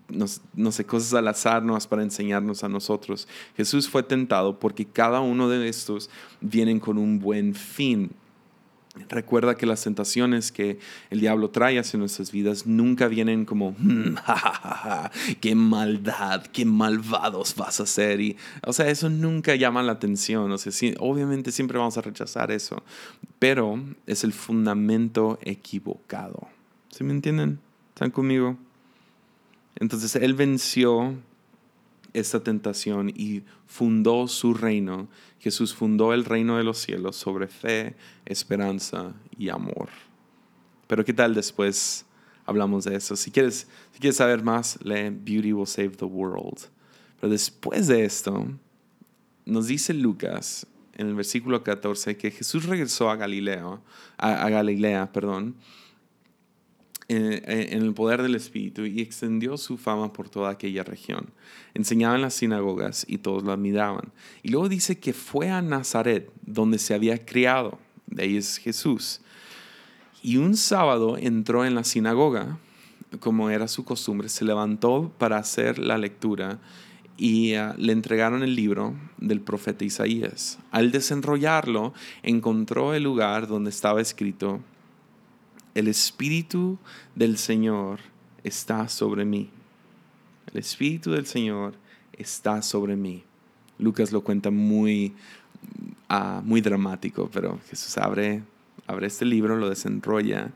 no, 0.10 0.26
no, 0.54 0.72
sé, 0.72 0.86
cosas 0.86 1.14
al 1.14 1.28
azar 1.28 1.64
no 1.64 1.78
para 1.90 2.04
enseñarnos 2.04 2.64
a 2.64 2.70
nosotros. 2.70 3.28
Jesús 3.56 3.90
fue 3.90 4.04
tentado 4.04 4.60
porque 4.60 4.86
cada 4.86 5.22
uno 5.22 5.50
de 5.50 5.68
estos 5.68 6.10
vienen 6.42 6.80
con 6.80 6.98
un 6.98 7.20
buen 7.20 7.56
fin. 7.56 8.12
Recuerda 9.10 9.56
que 9.56 9.66
las 9.66 9.84
tentaciones 9.84 10.52
que 10.52 10.78
el 11.10 11.20
diablo 11.20 11.50
trae 11.50 11.80
hacia 11.80 11.98
nuestras 11.98 12.32
vidas 12.32 12.68
nunca 12.68 13.08
vienen 13.08 13.44
como, 13.44 13.72
mm, 13.72 14.16
qué 15.42 15.56
maldad, 15.56 16.46
qué 16.46 16.64
malvados 16.64 17.56
vas 17.56 17.80
a 17.80 17.88
ser. 17.88 18.22
Y, 18.22 18.38
o 18.64 18.72
sea, 18.72 18.88
eso 18.90 19.10
nunca 19.10 19.56
llama 19.56 19.82
la 19.82 19.94
atención. 19.94 20.52
O 20.52 20.58
sea, 20.60 20.72
obviamente 21.00 21.52
siempre 21.52 21.80
vamos 21.80 21.98
a 21.98 22.02
rechazar 22.02 22.52
eso, 22.52 22.84
pero 23.40 23.84
es 24.06 24.24
el 24.24 24.32
fundamento 24.32 25.40
equivocado. 25.42 26.48
¿Sí 26.92 27.04
me 27.04 27.14
entienden? 27.14 27.60
¿Están 27.96 28.12
conmigo? 28.12 28.58
Entonces, 29.76 30.16
Él 30.16 30.36
venció 30.36 31.16
esta 32.14 32.44
tentación 32.44 33.10
y 33.10 33.44
fundó 33.66 34.28
su 34.28 34.54
reino. 34.54 35.08
Jesús 35.40 35.74
fundó 35.74 36.14
el 36.14 36.26
reino 36.26 36.58
de 36.58 36.64
los 36.64 36.78
cielos 36.78 37.16
sobre 37.16 37.48
fe, 37.48 37.96
esperanza 38.26 39.14
y 39.38 39.50
amor. 39.50 39.90
Pero 40.88 41.04
¿qué 41.04 41.14
tal 41.14 41.34
después 41.34 42.06
hablamos 42.46 42.86
de 42.86 42.96
eso? 42.96 43.16
Si 43.16 43.32
quieres, 43.32 43.68
si 43.92 44.00
quieres 44.00 44.18
saber 44.18 44.44
más, 44.44 44.80
lee 44.84 45.10
Beauty 45.10 45.54
Will 45.54 45.68
Save 45.68 45.92
the 45.92 46.06
World. 46.06 46.60
Pero 47.20 47.32
después 47.32 47.88
de 47.88 48.06
esto, 48.06 48.48
nos 49.46 49.68
dice 49.68 49.94
Lucas 49.94 50.68
en 50.96 51.08
el 51.08 51.16
versículo 51.16 51.64
14 51.64 52.18
que 52.18 52.32
Jesús 52.32 52.66
regresó 52.66 53.10
a 53.10 53.16
Galilea, 53.16 53.80
a, 54.18 54.46
a 54.46 54.50
Galilea, 54.50 55.12
perdón, 55.12 55.56
en 57.14 57.82
el 57.82 57.94
poder 57.94 58.22
del 58.22 58.36
Espíritu 58.36 58.86
y 58.86 59.02
extendió 59.02 59.58
su 59.58 59.78
fama 59.78 60.14
por 60.14 60.30
toda 60.30 60.50
aquella 60.50 60.84
región. 60.84 61.28
Enseñaba 61.74 62.16
en 62.16 62.22
las 62.22 62.34
sinagogas 62.34 63.06
y 63.08 63.18
todos 63.20 63.44
la 63.44 63.54
admiraban. 63.54 64.12
Y 64.42 64.50
luego 64.50 64.70
dice 64.70 65.00
que 65.00 65.14
fue 65.14 65.50
a 65.50 65.62
Nazaret, 65.62 66.32
donde 66.46 66.78
se 66.78 66.94
había 66.94 67.24
criado. 67.26 67.80
De 68.08 68.24
ahí 68.24 68.38
es 68.38 68.58
Jesús. 68.58 69.22
Y 70.22 70.38
un 70.38 70.56
sábado 70.56 71.18
entró 71.18 71.66
en 71.66 71.76
la 71.76 71.84
sinagoga, 71.84 72.58
como 73.20 73.50
era 73.50 73.68
su 73.68 73.84
costumbre, 73.84 74.30
se 74.30 74.46
levantó 74.46 75.12
para 75.18 75.38
hacer 75.38 75.80
la 75.80 75.98
lectura 75.98 76.60
y 77.18 77.54
ah, 77.54 77.76
le 77.78 77.94
entregaron 77.94 78.44
el 78.44 78.56
libro 78.56 78.96
del 79.18 79.42
profeta 79.42 79.86
Isaías. 79.86 80.60
Al 80.72 80.92
desenrollarlo, 80.92 81.94
encontró 82.24 82.94
el 82.94 83.04
lugar 83.04 83.48
donde 83.48 83.70
estaba 83.70 84.02
escrito, 84.02 84.62
el 85.76 85.88
Espíritu 85.88 86.78
del 87.16 87.38
Señor 87.38 88.00
está 88.44 88.88
sobre 88.88 89.26
mí. 89.26 89.50
El 90.52 90.60
Espíritu 90.60 91.12
del 91.12 91.26
Señor 91.26 91.76
está 92.14 92.62
sobre 92.62 92.96
mí. 92.96 93.24
Lucas 93.80 94.12
lo 94.12 94.22
cuenta 94.22 94.52
muy, 94.52 95.14
ah, 96.10 96.42
muy 96.44 96.62
dramático, 96.62 97.30
pero 97.34 97.60
Jesús 97.70 97.98
abre, 97.98 98.44
abre 98.86 99.08
este 99.08 99.26
libro, 99.26 99.56
lo 99.58 99.70
desenrolla 99.70 100.52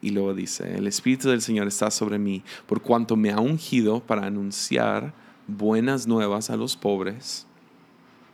y 0.00 0.10
luego 0.10 0.34
dice, 0.34 0.76
el 0.76 0.86
Espíritu 0.86 1.28
del 1.28 1.40
Señor 1.40 1.66
está 1.66 1.90
sobre 1.90 2.18
mí, 2.18 2.42
por 2.66 2.82
cuanto 2.82 3.16
me 3.16 3.30
ha 3.30 3.40
ungido 3.40 4.00
para 4.00 4.26
anunciar 4.26 5.14
buenas 5.46 6.06
nuevas 6.06 6.50
a 6.50 6.56
los 6.56 6.76
pobres. 6.76 7.46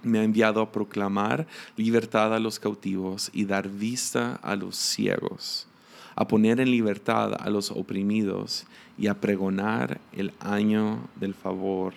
Me 0.03 0.19
ha 0.19 0.25
enviado 0.25 0.63
a 0.63 0.73
proclamar 0.73 1.47
libertad 1.77 2.35
a 2.35 2.41
los 2.41 2.59
cautivos 2.59 3.31
y 3.33 3.45
dar 3.45 3.69
vista 3.69 4.35
a 4.43 4.57
los 4.57 4.77
ciegos, 4.77 5.69
a 6.17 6.27
poner 6.27 6.61
en 6.61 6.71
libertad 6.71 7.35
a 7.39 7.51
los 7.51 7.71
oprimidos 7.71 8.67
y 8.99 9.07
a 9.07 9.21
pregonar 9.21 10.01
el 10.13 10.33
año 10.41 11.09
del 11.17 11.35
favor 11.35 11.95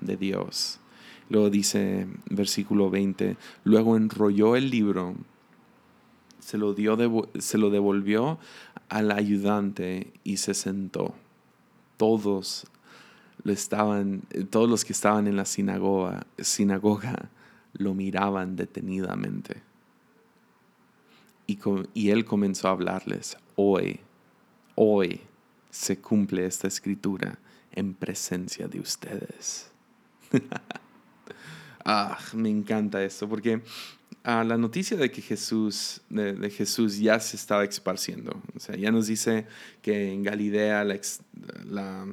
de 0.00 0.16
Dios. 0.16 0.80
Luego 1.28 1.50
dice 1.50 2.06
versículo 2.30 2.90
20, 2.90 3.36
luego 3.64 3.96
enrolló 3.96 4.56
el 4.56 4.70
libro, 4.70 5.14
se 6.38 6.58
lo, 6.58 6.74
dio 6.74 6.96
se 7.38 7.58
lo 7.58 7.70
devolvió 7.70 8.38
al 8.88 9.10
ayudante 9.10 10.12
y 10.22 10.36
se 10.36 10.54
sentó. 10.54 11.14
Todos 11.96 12.66
lo 13.42 13.52
estaban, 13.52 14.22
todos 14.50 14.68
los 14.68 14.84
que 14.84 14.92
estaban 14.92 15.26
en 15.26 15.36
la 15.36 15.44
sinagoga, 15.44 16.26
sinagoga 16.38 17.30
lo 17.72 17.94
miraban 17.94 18.54
detenidamente. 18.56 19.62
Y, 21.48 21.58
y 21.94 22.10
él 22.10 22.24
comenzó 22.24 22.68
a 22.68 22.72
hablarles, 22.72 23.36
hoy, 23.56 24.00
hoy 24.74 25.20
se 25.70 25.98
cumple 25.98 26.46
esta 26.46 26.68
escritura 26.68 27.38
en 27.72 27.94
presencia 27.94 28.68
de 28.68 28.80
ustedes. 28.80 29.70
ah, 31.84 32.18
me 32.32 32.48
encanta 32.48 33.02
esto, 33.02 33.28
porque 33.28 33.62
ah, 34.24 34.44
la 34.44 34.56
noticia 34.56 34.96
de 34.96 35.10
que 35.10 35.20
Jesús, 35.20 36.00
de, 36.08 36.50
Jesús 36.50 36.98
ya 36.98 37.18
se 37.20 37.36
estaba 37.36 37.64
esparciendo. 37.64 38.40
O 38.54 38.60
sea, 38.60 38.76
ya 38.76 38.90
nos 38.90 39.08
dice 39.08 39.46
que 39.82 40.12
en 40.12 40.22
Galilea 40.22 40.84
la 40.84 42.06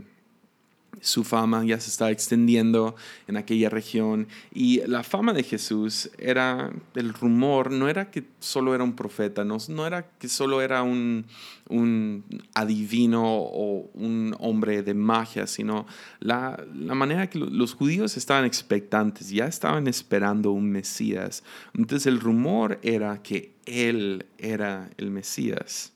su 1.03 1.25
fama 1.25 1.65
ya 1.65 1.79
se 1.81 1.89
estaba 1.89 2.11
extendiendo 2.11 2.95
en 3.27 3.35
aquella 3.35 3.69
región 3.69 4.27
y 4.53 4.81
la 4.87 5.03
fama 5.03 5.33
de 5.33 5.43
Jesús 5.43 6.09
era, 6.17 6.71
el 6.95 7.13
rumor 7.13 7.71
no 7.71 7.89
era 7.89 8.09
que 8.09 8.23
solo 8.39 8.73
era 8.73 8.85
un 8.85 8.95
profeta, 8.95 9.43
no, 9.43 9.57
no 9.67 9.85
era 9.85 10.07
que 10.17 10.29
solo 10.29 10.61
era 10.61 10.81
un, 10.81 11.25
un, 11.69 12.23
adivino 12.53 13.21
o 13.25 13.89
un 13.93 14.33
hombre 14.39 14.81
de 14.81 14.93
magia, 14.93 15.45
sino 15.45 15.85
la, 16.19 16.63
la 16.73 16.95
manera 16.95 17.29
que 17.29 17.37
los 17.37 17.73
judíos 17.73 18.15
estaban 18.15 18.45
expectantes, 18.45 19.29
ya 19.29 19.45
estaban 19.45 19.87
esperando 19.87 20.51
un 20.51 20.71
Mesías. 20.71 21.43
Entonces 21.73 22.07
el 22.07 22.21
rumor 22.21 22.79
era 22.81 23.21
que 23.21 23.53
él 23.65 24.25
era 24.37 24.89
el 24.97 25.11
Mesías 25.11 25.92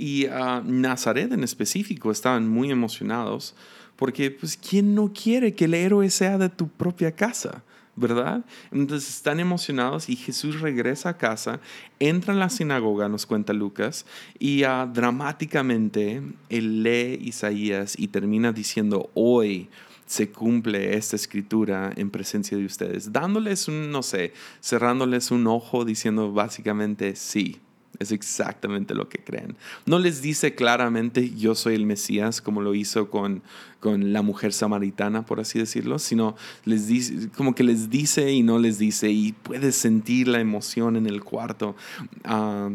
y 0.00 0.24
a 0.28 0.62
Nazaret 0.64 1.30
en 1.30 1.44
específico 1.44 2.10
estaban 2.10 2.48
muy 2.48 2.70
emocionados 2.70 3.54
porque 3.96 4.30
pues 4.30 4.56
quién 4.56 4.94
no 4.94 5.12
quiere 5.12 5.54
que 5.54 5.66
el 5.66 5.74
héroe 5.74 6.08
sea 6.08 6.38
de 6.38 6.48
tu 6.48 6.68
propia 6.68 7.12
casa, 7.12 7.62
¿verdad? 7.96 8.42
Entonces 8.72 9.10
están 9.16 9.40
emocionados 9.40 10.08
y 10.08 10.16
Jesús 10.16 10.62
regresa 10.62 11.10
a 11.10 11.18
casa, 11.18 11.60
entra 11.98 12.32
en 12.32 12.40
la 12.40 12.48
sinagoga, 12.48 13.10
nos 13.10 13.26
cuenta 13.26 13.52
Lucas, 13.52 14.06
y 14.38 14.64
uh, 14.64 14.90
dramáticamente 14.90 16.22
él 16.48 16.82
lee 16.82 17.18
Isaías 17.20 17.94
y 17.98 18.08
termina 18.08 18.52
diciendo, 18.52 19.10
hoy 19.12 19.68
se 20.06 20.30
cumple 20.30 20.96
esta 20.96 21.14
escritura 21.14 21.92
en 21.94 22.08
presencia 22.08 22.56
de 22.56 22.64
ustedes, 22.64 23.12
dándoles 23.12 23.68
un, 23.68 23.90
no 23.90 24.02
sé, 24.02 24.32
cerrándoles 24.62 25.30
un 25.30 25.46
ojo, 25.46 25.84
diciendo 25.84 26.32
básicamente, 26.32 27.16
sí, 27.16 27.60
es 27.98 28.12
exactamente 28.12 28.94
lo 28.94 29.08
que 29.08 29.18
creen. 29.18 29.56
No 29.86 29.98
les 29.98 30.22
dice 30.22 30.54
claramente 30.54 31.30
yo 31.30 31.54
soy 31.54 31.74
el 31.74 31.86
Mesías 31.86 32.40
como 32.40 32.62
lo 32.62 32.74
hizo 32.74 33.10
con, 33.10 33.42
con 33.78 34.12
la 34.12 34.22
mujer 34.22 34.52
samaritana, 34.52 35.26
por 35.26 35.40
así 35.40 35.58
decirlo, 35.58 35.98
sino 35.98 36.36
les 36.64 36.86
dice, 36.86 37.28
como 37.36 37.54
que 37.54 37.64
les 37.64 37.90
dice 37.90 38.32
y 38.32 38.42
no 38.42 38.58
les 38.58 38.78
dice 38.78 39.10
y 39.10 39.32
puedes 39.32 39.76
sentir 39.76 40.28
la 40.28 40.40
emoción 40.40 40.96
en 40.96 41.06
el 41.06 41.22
cuarto. 41.22 41.76
Ah, 42.24 42.70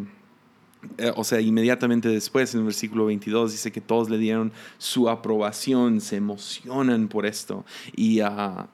eh, 0.97 1.11
o 1.15 1.23
sea, 1.23 1.41
inmediatamente 1.41 2.09
después, 2.09 2.53
en 2.53 2.61
el 2.61 2.65
versículo 2.65 3.05
22, 3.05 3.51
dice 3.51 3.71
que 3.71 3.81
todos 3.81 4.09
le 4.09 4.17
dieron 4.17 4.51
su 4.77 5.09
aprobación, 5.09 6.01
se 6.01 6.17
emocionan 6.17 7.07
por 7.07 7.25
esto. 7.25 7.65
Y, 7.95 8.21
uh, 8.21 8.67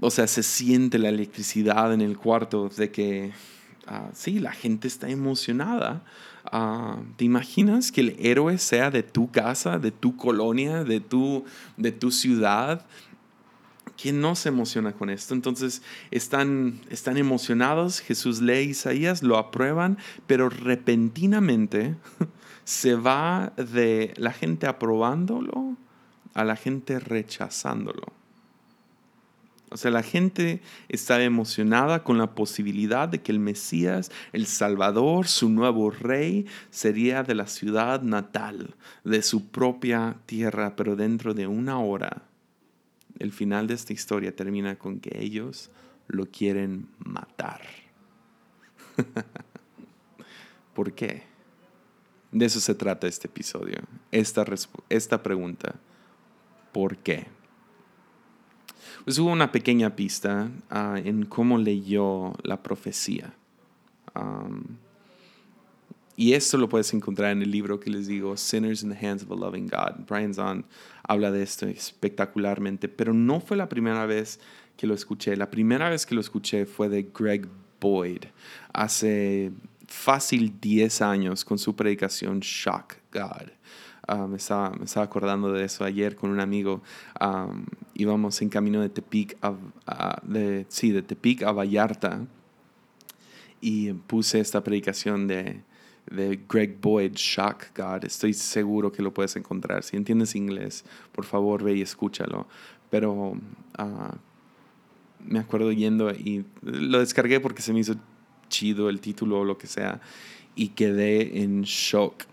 o 0.00 0.10
sea, 0.10 0.26
se 0.26 0.42
siente 0.42 0.98
la 0.98 1.08
electricidad 1.08 1.92
en 1.92 2.00
el 2.00 2.18
cuarto 2.18 2.68
de 2.76 2.90
que 2.90 3.32
Ah, 3.86 4.10
sí, 4.14 4.38
la 4.38 4.52
gente 4.52 4.88
está 4.88 5.08
emocionada. 5.08 6.02
Ah, 6.44 6.98
¿Te 7.16 7.24
imaginas 7.24 7.92
que 7.92 8.00
el 8.00 8.16
héroe 8.18 8.58
sea 8.58 8.90
de 8.90 9.02
tu 9.02 9.30
casa, 9.30 9.78
de 9.78 9.90
tu 9.90 10.16
colonia, 10.16 10.84
de 10.84 11.00
tu, 11.00 11.44
de 11.76 11.92
tu 11.92 12.10
ciudad? 12.10 12.86
¿Quién 14.00 14.20
no 14.20 14.34
se 14.34 14.48
emociona 14.48 14.92
con 14.92 15.10
esto? 15.10 15.34
Entonces 15.34 15.82
están, 16.10 16.80
están 16.90 17.16
emocionados, 17.16 18.00
Jesús 18.00 18.40
lee 18.40 18.70
Isaías, 18.70 19.22
lo 19.22 19.36
aprueban, 19.36 19.98
pero 20.26 20.48
repentinamente 20.48 21.96
se 22.64 22.94
va 22.94 23.52
de 23.56 24.14
la 24.16 24.32
gente 24.32 24.66
aprobándolo 24.66 25.76
a 26.34 26.44
la 26.44 26.56
gente 26.56 26.98
rechazándolo. 26.98 28.21
O 29.72 29.76
sea, 29.78 29.90
la 29.90 30.02
gente 30.02 30.60
está 30.88 31.22
emocionada 31.22 32.04
con 32.04 32.18
la 32.18 32.34
posibilidad 32.34 33.08
de 33.08 33.22
que 33.22 33.32
el 33.32 33.38
Mesías, 33.38 34.12
el 34.32 34.46
Salvador, 34.46 35.26
su 35.26 35.48
nuevo 35.48 35.90
rey, 35.90 36.46
sería 36.70 37.22
de 37.22 37.34
la 37.34 37.46
ciudad 37.46 38.02
natal, 38.02 38.74
de 39.02 39.22
su 39.22 39.48
propia 39.48 40.16
tierra, 40.26 40.76
pero 40.76 40.94
dentro 40.94 41.32
de 41.32 41.46
una 41.46 41.78
hora. 41.80 42.22
El 43.18 43.32
final 43.32 43.66
de 43.66 43.74
esta 43.74 43.94
historia 43.94 44.36
termina 44.36 44.76
con 44.76 45.00
que 45.00 45.18
ellos 45.22 45.70
lo 46.06 46.26
quieren 46.26 46.88
matar. 46.98 47.62
¿Por 50.74 50.92
qué? 50.92 51.22
De 52.30 52.44
eso 52.44 52.60
se 52.60 52.74
trata 52.74 53.06
este 53.06 53.26
episodio, 53.26 53.78
esta, 54.10 54.44
esta 54.90 55.22
pregunta. 55.22 55.76
¿Por 56.72 56.98
qué? 56.98 57.26
Pues 59.04 59.18
hubo 59.18 59.30
una 59.30 59.50
pequeña 59.50 59.96
pista 59.96 60.50
ah, 60.70 61.00
en 61.02 61.24
cómo 61.24 61.58
leyó 61.58 62.34
la 62.42 62.62
profecía. 62.62 63.34
y 66.16 66.34
esto 66.34 66.58
lo 66.58 66.68
puedes 66.68 66.92
encontrar 66.94 67.32
en 67.32 67.42
el 67.42 67.50
libro 67.50 67.80
que 67.80 67.90
les 67.90 68.06
digo, 68.06 68.36
Sinners 68.36 68.82
in 68.82 68.90
the 68.90 69.06
Hands 69.06 69.22
of 69.22 69.30
a 69.30 69.34
Loving 69.34 69.68
God. 69.68 70.04
Brian 70.06 70.34
Zahn 70.34 70.64
habla 71.02 71.30
de 71.30 71.42
esto 71.42 71.66
espectacularmente, 71.66 72.88
pero 72.88 73.12
no 73.12 73.40
fue 73.40 73.56
la 73.56 73.68
primera 73.68 74.06
vez 74.06 74.38
que 74.76 74.86
lo 74.86 74.94
escuché. 74.94 75.36
La 75.36 75.50
primera 75.50 75.88
vez 75.88 76.06
que 76.06 76.14
lo 76.14 76.20
escuché 76.20 76.66
fue 76.66 76.88
de 76.88 77.10
Greg 77.14 77.48
Boyd, 77.80 78.24
hace 78.72 79.50
fácil 79.88 80.60
10 80.60 81.02
años 81.02 81.44
con 81.44 81.58
su 81.58 81.74
predicación 81.74 82.40
Shock 82.40 82.96
God. 83.12 83.50
Ah, 84.08 84.26
me, 84.26 84.36
estaba, 84.36 84.70
me, 84.70 84.84
estaba, 84.84 85.06
acordando 85.06 85.52
de 85.52 85.64
eso 85.64 85.84
ayer 85.84 86.16
con 86.16 86.30
un 86.30 86.40
amigo. 86.40 86.82
íbamos 87.94 88.42
en 88.42 88.48
camino 88.48 88.80
de 88.80 88.88
Tepic 88.88 89.36
a, 89.42 90.20
de, 90.22 90.66
sí, 90.68 90.90
de 90.90 91.02
Tepic 91.02 91.42
a 91.42 91.52
Vallarta 91.52 92.26
y 93.60 93.92
puse 93.92 94.40
esta 94.40 94.64
predicación 94.64 95.28
de, 95.28 95.62
de 96.10 96.40
Greg 96.48 96.80
Boyd, 96.80 97.12
Shock 97.14 97.66
God. 97.76 98.04
Estoy 98.04 98.34
seguro 98.34 98.90
que 98.90 99.02
lo 99.02 99.14
puedes 99.14 99.36
encontrar. 99.36 99.84
Si 99.84 99.96
entiendes 99.96 100.34
inglés, 100.34 100.84
por 101.12 101.24
favor 101.24 101.62
ve 101.62 101.74
y 101.74 101.82
escúchalo. 101.82 102.48
Pero 102.90 103.34
ah, 103.78 104.16
me 105.24 105.38
acuerdo 105.38 105.70
yendo 105.72 106.10
y 106.10 106.44
lo 106.62 106.98
descargué 106.98 107.40
porque 107.40 107.62
se 107.62 107.72
me 107.72 107.80
hizo 107.80 107.94
chido 108.48 108.90
el 108.90 109.00
título 109.00 109.40
o 109.40 109.44
lo 109.44 109.56
que 109.56 109.66
sea 109.66 110.00
y 110.54 110.68
quedé 110.68 111.42
en 111.42 111.62
shock 111.62 112.24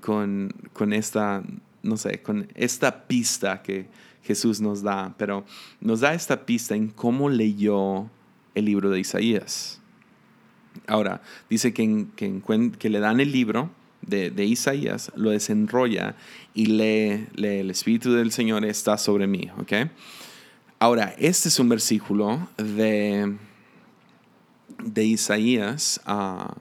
con, 0.00 0.52
con 0.72 0.92
esta, 0.92 1.42
no 1.82 1.96
sé, 1.96 2.22
con 2.22 2.48
esta 2.54 3.06
pista 3.06 3.62
que 3.62 3.86
Jesús 4.22 4.60
nos 4.60 4.82
da, 4.82 5.14
pero 5.16 5.44
nos 5.80 6.00
da 6.00 6.14
esta 6.14 6.44
pista 6.44 6.74
en 6.74 6.88
cómo 6.88 7.30
leyó 7.30 8.10
el 8.54 8.66
libro 8.66 8.90
de 8.90 9.00
Isaías. 9.00 9.80
Ahora, 10.86 11.22
dice 11.48 11.72
que, 11.72 12.06
que, 12.16 12.90
le 12.90 13.00
dan 13.00 13.20
el 13.20 13.32
libro 13.32 13.70
de, 14.02 14.44
Isaías, 14.44 15.10
lo 15.16 15.30
desenrolla 15.30 16.14
y 16.54 16.66
lee, 16.66 17.26
el 17.36 17.70
Espíritu 17.70 18.12
del 18.12 18.30
Señor 18.32 18.64
está 18.64 18.98
sobre 18.98 19.26
mí. 19.26 19.48
¿ok? 19.58 19.90
Ahora, 20.78 21.14
este 21.18 21.48
es 21.48 21.58
un 21.58 21.68
versículo 21.68 22.48
de, 22.56 23.36
de 24.84 25.04
Isaías. 25.04 26.00
Uh, 26.06 26.52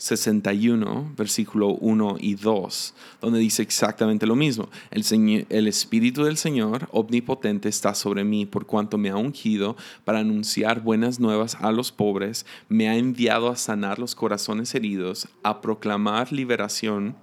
61, 0.00 1.12
versículo 1.14 1.74
1 1.74 2.16
y 2.20 2.34
2, 2.34 2.94
donde 3.20 3.38
dice 3.38 3.62
exactamente 3.62 4.26
lo 4.26 4.34
mismo. 4.34 4.70
El, 4.90 5.04
el 5.50 5.68
Espíritu 5.68 6.24
del 6.24 6.38
Señor 6.38 6.88
omnipotente 6.90 7.68
está 7.68 7.94
sobre 7.94 8.24
mí 8.24 8.46
por 8.46 8.64
cuanto 8.64 8.96
me 8.96 9.10
ha 9.10 9.16
ungido 9.16 9.76
para 10.06 10.20
anunciar 10.20 10.80
buenas 10.80 11.20
nuevas 11.20 11.58
a 11.60 11.70
los 11.70 11.92
pobres, 11.92 12.46
me 12.70 12.88
ha 12.88 12.96
enviado 12.96 13.50
a 13.50 13.56
sanar 13.56 13.98
los 13.98 14.14
corazones 14.14 14.74
heridos, 14.74 15.28
a 15.42 15.60
proclamar 15.60 16.32
liberación 16.32 17.14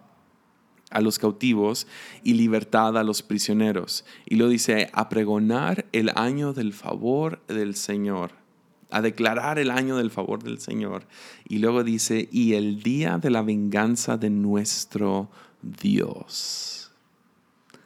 a 0.91 1.01
los 1.01 1.17
cautivos 1.17 1.87
y 2.23 2.35
libertad 2.35 2.95
a 2.95 3.03
los 3.03 3.23
prisioneros. 3.23 4.05
Y 4.23 4.35
lo 4.35 4.49
dice, 4.49 4.91
a 4.93 5.09
pregonar 5.09 5.87
el 5.93 6.11
año 6.15 6.53
del 6.53 6.73
favor 6.73 7.41
del 7.47 7.73
Señor 7.73 8.46
a 8.89 9.01
declarar 9.01 9.59
el 9.59 9.71
año 9.71 9.97
del 9.97 10.11
favor 10.11 10.43
del 10.43 10.59
Señor. 10.59 11.03
Y 11.47 11.59
luego 11.59 11.83
dice, 11.83 12.29
y 12.31 12.53
el 12.53 12.81
día 12.83 13.17
de 13.17 13.29
la 13.29 13.41
venganza 13.41 14.17
de 14.17 14.29
nuestro 14.29 15.29
Dios. 15.61 16.91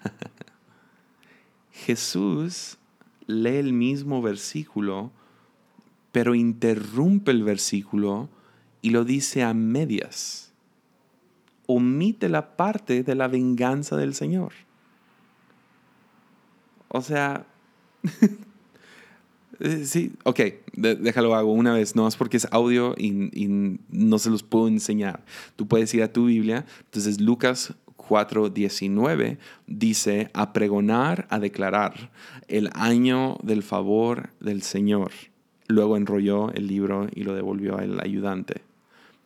Jesús 1.71 2.77
lee 3.25 3.57
el 3.57 3.73
mismo 3.73 4.21
versículo, 4.21 5.11
pero 6.11 6.35
interrumpe 6.35 7.31
el 7.31 7.43
versículo 7.43 8.29
y 8.81 8.91
lo 8.91 9.03
dice 9.03 9.43
a 9.43 9.53
medias. 9.53 10.51
Omite 11.67 12.29
la 12.29 12.55
parte 12.57 13.03
de 13.03 13.15
la 13.15 13.27
venganza 13.27 13.95
del 13.95 14.13
Señor. 14.13 14.53
O 16.89 17.01
sea, 17.01 17.45
Eh, 19.63 19.85
sí, 19.85 20.13
ok, 20.23 20.39
déjalo 20.73 21.35
hago 21.35 21.53
una 21.53 21.73
vez, 21.73 21.95
no 21.95 22.07
es 22.07 22.15
porque 22.15 22.37
es 22.37 22.47
audio 22.51 22.95
y, 22.97 23.11
no 23.89 24.17
se 24.17 24.31
los 24.31 24.41
puedo 24.41 24.67
enseñar. 24.67 25.23
Tú 25.55 25.67
puedes 25.67 25.93
ir 25.93 26.01
a 26.01 26.11
tu 26.11 26.25
Biblia, 26.25 26.65
entonces 26.85 27.21
Lucas 27.21 27.75
4:19 27.95 29.37
dice, 29.67 30.31
a 30.33 30.51
pregonar, 30.51 31.27
a 31.29 31.39
declarar 31.39 32.11
el 32.47 32.71
año 32.73 33.37
del 33.43 33.61
favor 33.61 34.31
del 34.39 34.63
Señor. 34.63 35.11
Luego 35.67 35.95
enrolló 35.95 36.51
el 36.53 36.67
libro 36.67 37.07
y 37.13 37.23
lo 37.23 37.35
devolvió 37.35 37.77
al 37.77 37.99
ayudante. 38.01 38.61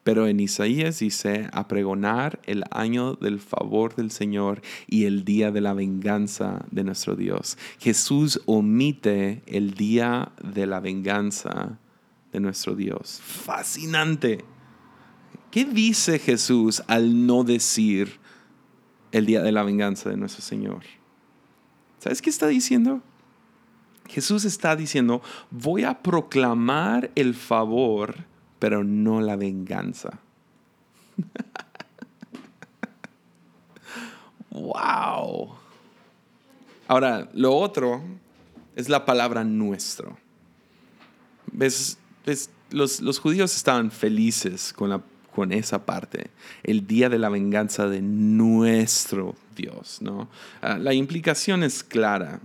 Pero 0.06 0.28
en 0.28 0.40
Isaías 0.40 1.00
dice, 1.00 1.50
a 1.52 1.68
pregonar 1.68 2.40
el 2.44 2.64
año 2.70 3.16
del 3.16 3.40
favor 3.40 3.96
del 3.96 4.12
Señor 4.12 4.62
y 4.86 5.06
el 5.06 5.26
día 5.26 5.50
de 5.50 5.62
la 5.62 5.74
venganza 5.74 6.64
de 6.70 6.84
nuestro 6.84 7.16
Dios. 7.16 7.58
Jesús 7.80 8.40
omite 8.46 9.42
el 9.48 9.74
día 9.74 10.32
de 10.44 10.68
la 10.68 10.80
venganza 10.80 11.80
de 12.32 12.40
nuestro 12.40 12.76
Dios. 12.76 13.20
Fascinante. 13.24 14.46
¿Qué 15.50 15.66
dice 15.66 16.20
Jesús 16.20 16.84
al 16.86 17.26
no 17.26 17.44
decir 17.44 18.20
el 19.12 19.26
día 19.26 19.42
de 19.42 19.52
la 19.52 19.64
venganza 19.64 20.12
de 20.12 20.18
nuestro 20.18 20.44
Señor? 20.44 20.84
¿Sabes 21.98 22.22
qué 22.22 22.30
está 22.30 22.46
diciendo? 22.46 23.02
Jesús 24.08 24.46
está 24.46 24.76
diciendo, 24.76 25.24
voy 25.50 25.84
a 25.84 26.04
proclamar 26.04 27.10
el 27.16 27.34
favor 27.34 28.35
pero 28.60 28.84
no 28.84 29.22
la 29.22 29.36
venganza. 29.36 30.20
wow. 34.50 35.56
Ahora, 36.88 37.30
lo 37.34 37.56
otro 37.56 38.04
es 38.76 38.90
la 38.90 39.06
palabra 39.06 39.44
nuestro. 39.44 40.18
¿Ves? 41.52 41.98
Los, 42.72 43.20
judíos 43.20 43.56
estaban 43.56 43.92
felices 43.92 44.74
con, 44.74 45.52
esa 45.52 45.86
parte, 45.86 46.32
el 46.64 46.88
día 46.88 47.10
de 47.10 47.20
la 47.20 47.30
venganza 47.30 47.88
de 47.88 48.02
nuestro 48.02 49.36
Dios. 49.56 50.00
¿no? 50.02 50.28
Ah, 50.62 50.78
la 50.78 50.94
implicación 50.94 51.64
es 51.64 51.84
clara 51.84 52.40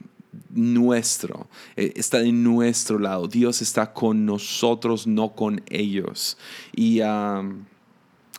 nuestro, 0.54 1.48
eh, 1.76 1.92
está 1.96 2.18
de 2.18 2.32
nuestro 2.32 2.98
lado. 2.98 3.28
Dios 3.28 3.62
está 3.62 3.92
con 3.92 4.26
nosotros, 4.26 5.06
no 5.06 5.34
con 5.34 5.62
ellos. 5.68 6.36
Y 6.74 7.00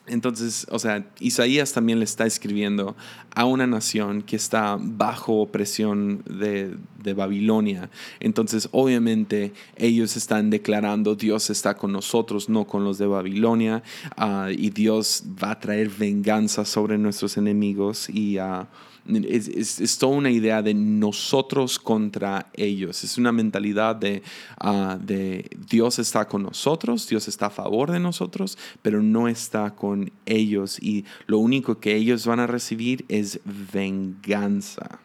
entonces, 0.08 0.68
o 0.70 0.80
sea, 0.80 1.06
Isaías 1.20 1.74
también 1.74 2.00
le 2.00 2.06
está 2.06 2.26
escribiendo 2.26 2.98
a 3.34 3.46
una 3.46 3.68
nación 3.68 4.24
que 4.24 4.36
está 4.36 4.78
bajo 4.80 5.42
opresión 5.42 6.24
de, 6.26 6.76
Babilonia. 7.14 7.90
Entonces, 8.20 8.68
obviamente, 8.72 9.54
ellos 9.78 10.18
están 10.18 10.50
declarando, 10.50 11.16
Dios 11.16 11.50
está 11.50 11.76
con 11.76 11.92
nosotros, 11.92 12.50
no 12.50 12.66
con 12.66 12.84
los 12.84 12.98
de 12.98 13.06
Babilonia, 13.06 13.84
ah, 14.18 14.50
y 14.52 14.72
Dios 14.72 15.24
va 15.42 15.52
a 15.52 15.60
traer 15.60 15.90
venganza 15.90 16.66
sobre 16.66 16.98
nuestros 16.98 17.38
enemigos 17.38 18.10
y... 18.10 18.38
Uh, 18.38 18.66
es, 19.08 19.98
toda 19.98 20.16
una 20.16 20.30
idea 20.30 20.62
de 20.62 20.74
nosotros 20.74 21.80
contra 21.80 22.48
ellos. 22.54 23.04
Es 23.04 23.18
una 23.18 23.32
mentalidad 23.32 23.96
de, 23.96 24.22
ah, 24.60 24.98
de 25.02 25.50
Dios 25.70 26.00
está 26.00 26.28
con 26.28 26.44
nosotros, 26.44 27.08
Dios 27.08 27.28
está 27.28 27.48
a 27.48 27.52
favor 27.52 27.92
de 27.92 28.00
nosotros, 28.00 28.58
pero 28.82 29.02
no 29.02 29.28
está 29.28 29.72
con 29.76 30.12
ellos 30.26 30.82
y 30.82 31.06
lo 31.26 31.40
único 31.40 31.80
que 31.80 31.96
ellos 31.96 32.26
van 32.26 32.40
a 32.40 32.48
recibir 32.48 33.06
es 33.08 33.40
venganza. 33.74 35.00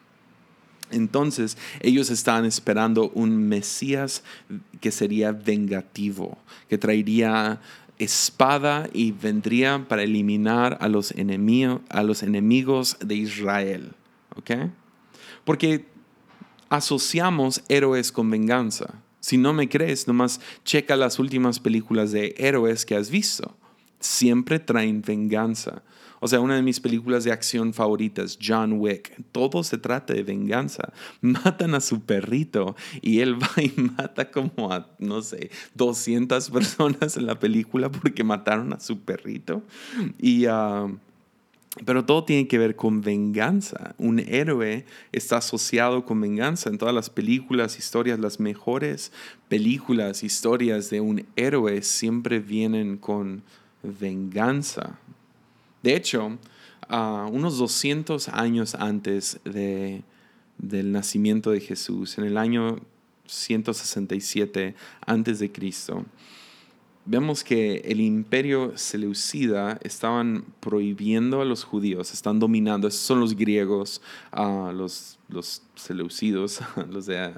Entonces 0.89 1.57
ellos 1.81 2.09
estaban 2.09 2.45
esperando 2.45 3.09
un 3.13 3.35
Mesías 3.35 4.23
que 4.79 4.91
sería 4.91 5.31
vengativo, 5.33 6.37
que 6.69 6.77
traería 6.77 7.59
espada 7.99 8.89
y 8.93 9.11
vendría 9.11 9.87
para 9.87 10.03
eliminar 10.03 10.77
a 10.81 10.87
los, 10.87 11.11
enemigos, 11.11 11.81
a 11.89 12.03
los 12.03 12.23
enemigos 12.23 12.97
de 12.99 13.15
Israel. 13.15 13.93
Porque 15.43 15.85
asociamos 16.69 17.63
héroes 17.69 18.11
con 18.11 18.29
venganza. 18.29 19.01
Si 19.19 19.37
no 19.37 19.53
me 19.53 19.67
crees, 19.67 20.07
nomás 20.07 20.39
checa 20.63 20.95
las 20.95 21.19
últimas 21.19 21.59
películas 21.59 22.11
de 22.11 22.35
héroes 22.37 22.85
que 22.85 22.95
has 22.95 23.09
visto. 23.09 23.55
Siempre 23.99 24.59
traen 24.59 25.01
venganza. 25.01 25.81
O 26.19 26.27
sea, 26.27 26.39
una 26.39 26.55
de 26.55 26.61
mis 26.61 26.79
películas 26.79 27.23
de 27.23 27.31
acción 27.31 27.73
favoritas, 27.73 28.37
John 28.41 28.73
Wick, 28.73 29.13
todo 29.31 29.63
se 29.63 29.77
trata 29.77 30.13
de 30.13 30.23
venganza. 30.23 30.91
Matan 31.21 31.75
a 31.75 31.81
su 31.81 32.01
perrito 32.01 32.75
y 33.01 33.19
él 33.19 33.35
va 33.41 33.61
y 33.61 33.73
mata 33.79 34.31
como 34.31 34.71
a, 34.71 34.89
no 34.99 35.21
sé, 35.21 35.51
200 35.75 36.49
personas 36.51 37.17
en 37.17 37.25
la 37.25 37.39
película 37.39 37.91
porque 37.91 38.23
mataron 38.23 38.73
a 38.73 38.79
su 38.79 38.99
perrito. 38.99 39.63
Y... 40.19 40.45
Ah, 40.45 40.87
pero 41.85 42.05
todo 42.05 42.23
tiene 42.23 42.47
que 42.47 42.57
ver 42.57 42.75
con 42.75 43.01
venganza. 43.01 43.93
Un 43.97 44.19
héroe 44.19 44.85
está 45.11 45.37
asociado 45.37 46.05
con 46.05 46.19
venganza. 46.19 46.69
En 46.69 46.77
todas 46.77 46.95
las 46.95 47.09
películas, 47.09 47.77
historias, 47.77 48.19
las 48.19 48.39
mejores 48.39 49.11
películas, 49.47 50.23
historias 50.23 50.89
de 50.89 51.01
un 51.01 51.25
héroe 51.35 51.81
siempre 51.83 52.39
vienen 52.39 52.97
con 52.97 53.43
venganza. 53.83 54.97
De 55.83 55.95
hecho, 55.95 56.37
unos 56.89 57.57
200 57.57 58.29
años 58.29 58.75
antes 58.75 59.39
de, 59.43 60.03
del 60.57 60.91
nacimiento 60.91 61.51
de 61.51 61.61
Jesús, 61.61 62.17
en 62.17 62.25
el 62.25 62.37
año 62.37 62.79
167 63.25 64.75
antes 65.05 65.39
de 65.39 65.51
Cristo, 65.51 66.05
vemos 67.05 67.43
que 67.43 67.77
el 67.85 68.01
imperio 68.01 68.77
seleucida 68.77 69.79
estaban 69.81 70.45
prohibiendo 70.59 71.41
a 71.41 71.45
los 71.45 71.63
judíos, 71.63 72.13
están 72.13 72.39
dominando, 72.39 72.87
esos 72.87 73.01
son 73.01 73.19
los 73.19 73.35
griegos, 73.35 74.01
los, 74.73 75.16
los 75.29 75.63
seleucidos, 75.75 76.61
los 76.89 77.05
de, 77.05 77.33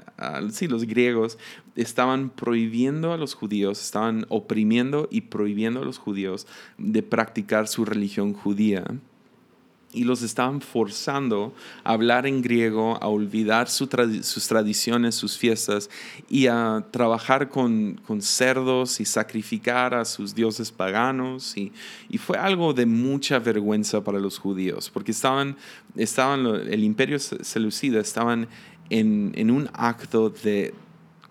sí, 0.50 0.68
los 0.68 0.84
griegos, 0.84 1.38
estaban 1.76 2.30
prohibiendo 2.30 3.12
a 3.12 3.16
los 3.16 3.34
judíos, 3.34 3.80
estaban 3.80 4.26
oprimiendo 4.28 5.08
y 5.10 5.22
prohibiendo 5.22 5.82
a 5.82 5.84
los 5.84 5.98
judíos 5.98 6.46
de 6.78 7.02
practicar 7.02 7.68
su 7.68 7.84
religión 7.84 8.32
judía 8.32 8.84
y 9.92 10.04
los 10.04 10.22
estaban 10.22 10.60
forzando 10.60 11.52
a 11.82 11.92
hablar 11.92 12.26
en 12.26 12.42
griego, 12.42 12.96
a 13.02 13.08
olvidar 13.08 13.68
sus 13.68 13.88
tradiciones, 13.88 15.14
sus 15.16 15.36
fiestas 15.36 15.90
y 16.28 16.46
a 16.46 16.84
trabajar 16.90 17.48
con, 17.48 18.00
cerdos 18.20 19.00
y 19.00 19.04
sacrificar 19.04 19.94
a 19.94 20.04
sus 20.04 20.34
dioses 20.34 20.70
paganos. 20.70 21.56
Y, 21.56 21.72
fue 22.18 22.38
algo 22.38 22.72
de 22.72 22.86
mucha 22.86 23.38
vergüenza 23.38 24.04
para 24.04 24.18
los 24.18 24.38
judíos, 24.38 24.90
porque 24.90 25.10
estaban, 25.10 25.56
estaban 25.96 26.46
el 26.46 26.84
imperio 26.84 27.18
seleucida 27.18 28.00
estaban 28.00 28.46
en, 28.90 29.32
en 29.34 29.50
un 29.50 29.68
acto 29.72 30.30
de 30.30 30.74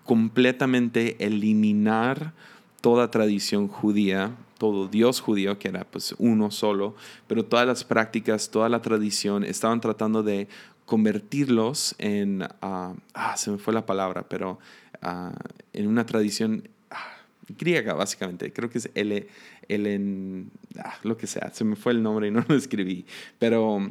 completamente 0.04 1.16
eliminar 1.24 2.32
toda 2.80 3.10
tradición 3.10 3.68
judía 3.68 4.34
todo 4.60 4.88
Dios 4.88 5.22
judío, 5.22 5.58
que 5.58 5.68
era 5.68 5.84
pues 5.84 6.14
uno 6.18 6.50
solo, 6.50 6.94
pero 7.26 7.46
todas 7.46 7.66
las 7.66 7.82
prácticas, 7.82 8.50
toda 8.50 8.68
la 8.68 8.82
tradición, 8.82 9.42
estaban 9.42 9.80
tratando 9.80 10.22
de 10.22 10.48
convertirlos 10.84 11.94
en, 11.96 12.42
ah, 12.60 12.92
ah 13.14 13.36
se 13.38 13.50
me 13.50 13.56
fue 13.56 13.72
la 13.72 13.86
palabra, 13.86 14.28
pero 14.28 14.58
ah, 15.00 15.32
en 15.72 15.86
una 15.88 16.04
tradición 16.04 16.68
ah, 16.90 17.16
griega, 17.58 17.94
básicamente. 17.94 18.52
Creo 18.52 18.68
que 18.68 18.78
es 18.78 18.90
el, 18.94 19.28
el 19.68 20.46
lo 21.04 21.16
que 21.16 21.26
sea, 21.26 21.50
se 21.54 21.64
me 21.64 21.74
fue 21.74 21.92
el 21.92 22.02
nombre 22.02 22.28
y 22.28 22.30
no 22.30 22.44
lo 22.46 22.54
escribí, 22.54 23.06
pero 23.38 23.90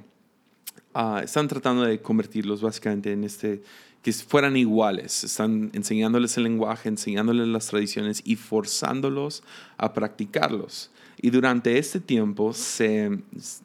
están 1.23 1.47
tratando 1.47 1.81
de 1.81 1.99
convertirlos 1.99 2.61
básicamente 2.61 3.11
en 3.11 3.23
este 3.23 3.63
que 4.01 4.13
fueran 4.13 4.55
iguales. 4.55 5.23
Están 5.23 5.71
enseñándoles 5.73 6.37
el 6.37 6.43
lenguaje, 6.43 6.89
enseñándoles 6.89 7.47
las 7.47 7.67
tradiciones 7.67 8.21
y 8.23 8.35
forzándolos 8.35 9.43
a 9.77 9.93
practicarlos. 9.93 10.91
Y 11.21 11.31
durante 11.31 11.77
este 11.77 11.99
tiempo 11.99 12.53
se, 12.53 13.19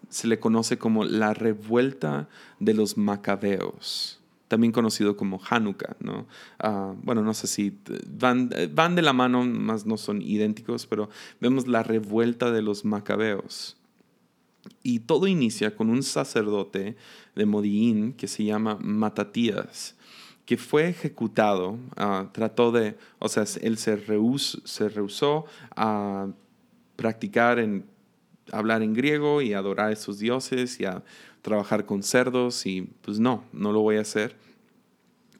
se 0.08 0.26
le 0.26 0.40
conoce 0.40 0.76
como 0.76 1.04
la 1.04 1.34
revuelta 1.34 2.28
de 2.58 2.74
los 2.74 2.96
macabeos, 2.96 4.18
también 4.48 4.72
conocido 4.72 5.16
como 5.16 5.40
Hanukkah. 5.48 5.96
¿no? 6.00 6.26
Ah, 6.58 6.94
bueno, 7.02 7.22
no 7.22 7.32
sé 7.32 7.46
si 7.46 7.78
van, 8.08 8.50
van 8.72 8.96
de 8.96 9.02
la 9.02 9.12
mano, 9.12 9.44
más 9.44 9.86
no 9.86 9.96
son 9.96 10.20
idénticos, 10.20 10.86
pero 10.86 11.08
vemos 11.40 11.68
la 11.68 11.84
revuelta 11.84 12.50
de 12.50 12.62
los 12.62 12.84
macabeos. 12.84 13.76
Y 14.82 15.00
todo 15.00 15.28
inicia 15.28 15.76
con 15.76 15.90
un 15.90 16.02
sacerdote 16.02 16.96
de 17.36 17.46
Modiín 17.46 18.14
que 18.14 18.26
se 18.26 18.44
llama 18.44 18.78
Matatías 18.80 19.94
que 20.46 20.56
fue 20.56 20.88
ejecutado, 20.88 21.78
ah, 21.96 22.28
trató 22.32 22.70
de, 22.70 22.96
o 23.18 23.28
sea, 23.28 23.44
él 23.62 23.78
se, 23.78 23.98
se 24.64 24.88
rehusó 24.88 25.46
a 25.74 26.28
practicar 26.96 27.58
en 27.58 27.86
hablar 28.52 28.82
en 28.82 28.92
griego 28.92 29.40
y 29.40 29.54
adorar 29.54 29.88
a 29.88 29.92
esos 29.92 30.18
dioses 30.18 30.78
y 30.80 30.84
a 30.84 31.02
trabajar 31.40 31.86
con 31.86 32.02
cerdos 32.02 32.66
y 32.66 32.82
pues 32.82 33.18
no, 33.18 33.44
no 33.52 33.72
lo 33.72 33.80
voy 33.80 33.96
a 33.96 34.02
hacer. 34.02 34.36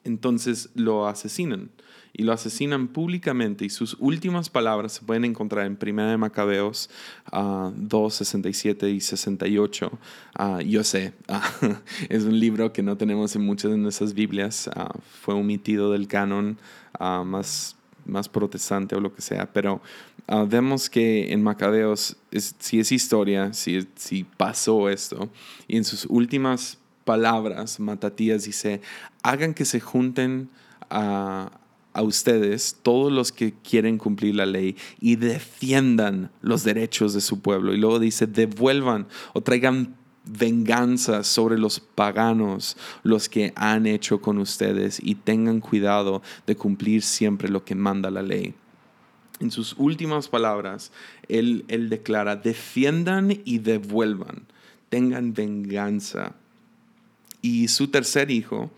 Entonces 0.03 0.69
lo 0.75 1.07
asesinan 1.07 1.69
y 2.17 2.23
lo 2.23 2.31
asesinan 2.31 2.87
públicamente 2.87 3.65
y 3.65 3.69
sus 3.69 3.97
últimas 3.99 4.49
palabras 4.49 4.93
se 4.93 5.01
pueden 5.01 5.25
encontrar 5.25 5.65
en 5.65 5.75
Primera 5.75 6.09
de 6.09 6.17
Macabeos 6.17 6.89
2, 7.31 7.33
ah, 7.33 7.73
67 8.09 8.89
y 8.89 9.01
68. 9.01 9.91
Ah, 10.33 10.61
yo 10.61 10.83
sé, 10.85 11.13
ah, 11.27 11.43
es 12.09 12.23
un 12.23 12.39
libro 12.39 12.71
que 12.71 12.83
no 12.83 12.95
tenemos 12.95 13.35
en 13.35 13.41
muchas 13.41 13.71
de 13.71 13.77
nuestras 13.77 14.13
Biblias, 14.13 14.69
fue 15.21 15.33
omitido 15.33 15.91
del 15.91 16.07
canon 16.07 16.57
más, 16.99 17.75
más 18.05 18.29
protestante 18.29 18.95
o 18.95 19.01
lo 19.01 19.13
que 19.13 19.21
sea, 19.21 19.51
pero 19.51 19.81
vemos 20.47 20.89
que 20.89 21.33
en 21.33 21.43
Macabeos 21.43 22.15
si 22.59 22.79
es 22.79 22.91
historia, 22.93 23.51
si, 23.51 23.85
si 23.95 24.23
pasó 24.23 24.89
esto, 24.89 25.29
y 25.67 25.75
en 25.75 25.83
sus 25.83 26.05
últimas 26.05 26.77
palabras, 27.03 27.79
Matatías 27.81 28.45
dice, 28.45 28.79
hagan 29.21 29.53
que 29.53 29.65
se 29.65 29.81
junten 29.81 30.49
a, 30.89 31.51
a 31.95 32.03
ustedes, 32.03 32.77
todos 32.83 33.11
los 33.11 33.31
que 33.31 33.53
quieren 33.53 33.97
cumplir 33.97 34.35
la 34.35 34.45
ley, 34.45 34.75
y 34.99 35.15
defiendan 35.15 36.29
los 36.41 36.63
derechos 36.63 37.13
de 37.13 37.21
su 37.21 37.39
pueblo. 37.39 37.73
Y 37.73 37.77
luego 37.77 37.99
dice, 37.99 38.27
devuelvan 38.27 39.07
o 39.33 39.41
traigan 39.41 39.95
venganza 40.25 41.23
sobre 41.23 41.57
los 41.57 41.79
paganos, 41.79 42.75
los 43.03 43.29
que 43.29 43.53
han 43.55 43.85
hecho 43.85 44.19
con 44.19 44.39
ustedes, 44.39 44.99
y 45.01 45.15
tengan 45.15 45.61
cuidado 45.61 46.21
de 46.45 46.57
cumplir 46.57 47.01
siempre 47.01 47.47
lo 47.47 47.63
que 47.63 47.75
manda 47.75 48.11
la 48.11 48.21
ley. 48.21 48.53
En 49.39 49.49
sus 49.51 49.73
últimas 49.77 50.27
palabras, 50.27 50.91
él, 51.29 51.63
él 51.69 51.89
declara, 51.89 52.35
defiendan 52.35 53.39
y 53.45 53.59
devuelvan, 53.59 54.47
tengan 54.89 55.33
venganza. 55.33 56.35
Y 57.41 57.69
su 57.69 57.87
tercer 57.87 58.31
hijo, 58.31 58.69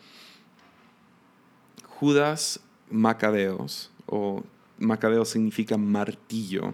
Judas 1.84 2.60
Macabeos, 2.89 3.91
o 4.06 4.43
Macabeos 4.80 5.30
significa 5.30 5.78
martillo, 5.78 6.73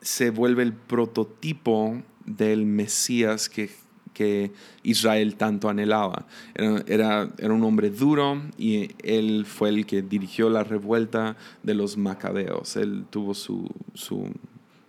se 0.00 0.30
vuelve 0.30 0.62
el 0.62 0.72
prototipo 0.72 2.02
del 2.24 2.64
Mesías 2.64 3.48
que, 3.48 3.70
que 4.14 4.52
Israel 4.82 5.36
tanto 5.36 5.68
anhelaba. 5.68 6.26
Era, 6.54 7.28
era, 7.38 7.52
un 7.52 7.62
hombre 7.64 7.90
duro 7.90 8.42
y 8.56 8.90
él 9.02 9.44
fue 9.46 9.68
el 9.68 9.86
que 9.86 10.02
dirigió 10.02 10.48
la 10.48 10.64
revuelta 10.64 11.36
de 11.62 11.74
los 11.74 11.96
Macabeos. 11.96 12.76
Él 12.76 13.04
tuvo 13.10 13.34
su, 13.34 13.68
su, 13.94 14.30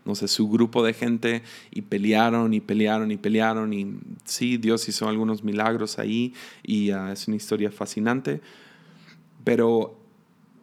no 0.06 0.16
sé, 0.16 0.28
su 0.28 0.48
grupo 0.50 0.84
de 0.84 0.94
gente 0.94 1.44
y 1.72 1.82
pelearon 1.82 2.54
y 2.54 2.62
pelearon 2.62 3.12
y 3.12 3.18
pelearon 3.18 3.74
y 3.74 3.98
sí, 4.24 4.58
Dios 4.58 4.88
hizo 4.88 5.10
algunos 5.10 5.44
milagros 5.44 6.00
ahí 6.00 6.34
y 6.64 6.92
ah, 6.92 7.12
es 7.12 7.28
una 7.28 7.38
historia 7.38 7.72
fascinante 7.72 8.42
pero 9.44 10.02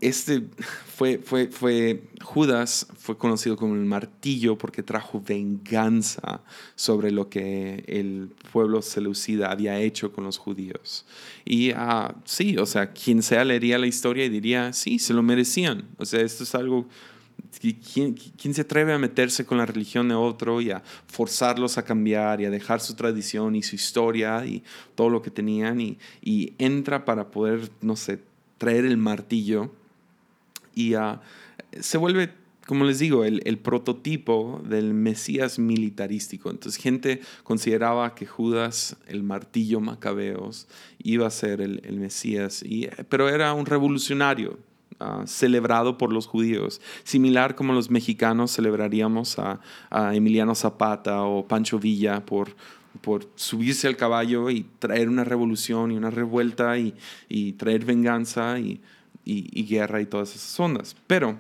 este 0.01 0.43
fue, 0.87 1.19
fue, 1.19 1.49
fue, 1.49 2.03
Judas 2.23 2.87
fue 2.97 3.17
conocido 3.17 3.57
como 3.57 3.75
el 3.75 3.85
martillo 3.85 4.57
porque 4.57 4.83
trajo 4.83 5.23
venganza 5.25 6.43
sobre 6.75 7.11
lo 7.11 7.29
que 7.29 7.85
el 7.87 8.31
pueblo 8.53 8.83
seleucida 8.83 9.51
había 9.51 9.79
hecho 9.81 10.13
con 10.13 10.25
los 10.25 10.39
judíos. 10.39 11.05
Y 11.45 11.73
uh, 11.73 12.13
sí, 12.25 12.57
o 12.59 12.67
sea, 12.67 12.93
quien 12.93 13.23
sea 13.23 13.45
leería 13.45 13.79
la 13.79 13.87
historia 13.87 14.25
y 14.25 14.29
diría, 14.29 14.73
sí, 14.73 14.99
se 14.99 15.15
lo 15.15 15.23
merecían. 15.23 15.89
O 15.99 16.05
sea, 16.05 16.21
esto 16.21 16.45
es 16.45 16.55
algo... 16.55 16.87
¿Quién, 17.61 18.15
¿Quién, 18.15 18.53
se 18.53 18.61
atreve 18.61 18.93
a 18.93 18.99
meterse 18.99 19.47
con 19.47 19.59
la 19.59 19.67
religión 19.67 20.09
de 20.09 20.15
otro 20.15 20.61
y 20.61 20.71
a 20.71 20.83
forzarlos 21.07 21.79
a 21.79 21.85
cambiar 21.85 22.41
y 22.41 22.45
a 22.45 22.51
dejar 22.51 22.81
su 22.81 22.95
tradición 22.95 23.57
y 23.57 23.63
su 23.63 23.75
historia 23.75 24.45
y 24.45 24.63
todo 24.95 25.09
lo 25.09 25.23
que 25.23 25.31
tenían 25.31 25.81
y, 25.81 25.99
y 26.21 26.53
entra 26.59 27.05
para 27.05 27.31
poder, 27.31 27.71
no 27.81 27.97
sé, 27.97 28.21
traer 28.59 28.85
el 28.85 28.97
martillo 28.97 29.71
y 30.75 30.95
ah, 30.95 31.21
se 31.81 31.99
vuelve, 31.99 32.33
como 32.67 32.85
les 32.85 32.99
digo, 32.99 33.25
el, 33.25 33.59
prototipo 33.59 34.63
del 34.65 34.95
Mesías 34.95 35.59
militarístico. 35.59 36.51
Entonces 36.51 36.81
gente 36.81 37.21
consideraba 37.43 38.15
que 38.15 38.27
Judas, 38.27 38.97
el 39.07 39.23
martillo 39.23 39.81
macabeos, 39.81 40.69
iba 41.03 41.27
a 41.27 41.31
ser 41.31 41.61
el, 41.61 41.99
Mesías, 41.99 42.63
y, 42.63 42.89
pero 43.09 43.29
era 43.29 43.55
un 43.55 43.67
revolucionario. 43.67 44.59
Ah, 45.01 45.23
celebrado 45.27 45.97
por 45.97 46.13
los 46.13 46.27
judíos, 46.27 46.81
similar 47.05 47.55
como 47.55 47.73
los 47.73 47.89
mexicanos 47.89 48.51
celebraríamos 48.51 49.39
a, 49.39 49.61
Emiliano 50.13 50.57
Zapata 50.57 51.23
o 51.23 51.47
Pancho 51.47 51.79
Villa 51.79 52.27
por, 52.27 52.57
por 53.01 53.29
subirse 53.37 53.87
al 53.87 53.97
caballo 53.97 54.51
y 54.51 54.67
traer 54.79 55.09
una 55.09 55.25
revolución 55.25 55.93
y 55.93 55.97
una 55.97 56.11
revuelta 56.11 56.77
y, 56.79 56.95
traer 57.53 57.85
venganza 57.85 58.59
y, 58.59 58.81
guerra 59.25 60.01
y 60.01 60.07
todas 60.07 60.35
esas 60.35 60.59
ondas. 60.59 60.97
Pero, 61.07 61.39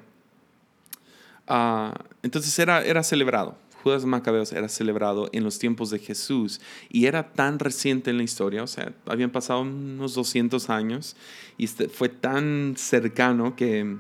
ah, 1.47 1.95
entonces 2.23 2.59
era, 2.59 2.85
era 2.85 3.03
celebrado. 3.03 3.57
Judas 3.83 4.05
Macabeos 4.05 4.53
era 4.53 4.69
celebrado 4.69 5.31
en 5.33 5.45
los 5.45 5.59
tiempos 5.59 5.91
de 5.91 5.99
Jesús 5.99 6.61
y 6.91 7.07
era 7.07 7.33
tan 7.33 7.59
reciente 7.59 8.11
en 8.11 8.17
la 8.17 8.25
historia, 8.25 8.63
o 8.63 8.67
sea, 8.67 8.93
habían 9.07 9.31
pasado 9.31 9.63
unos 9.63 10.15
200 10.15 10.69
años 10.69 11.17
y 11.57 11.65
este, 11.65 11.89
fue 11.89 12.09
tan 12.09 12.75
cercano 12.77 13.55
que, 13.55 13.97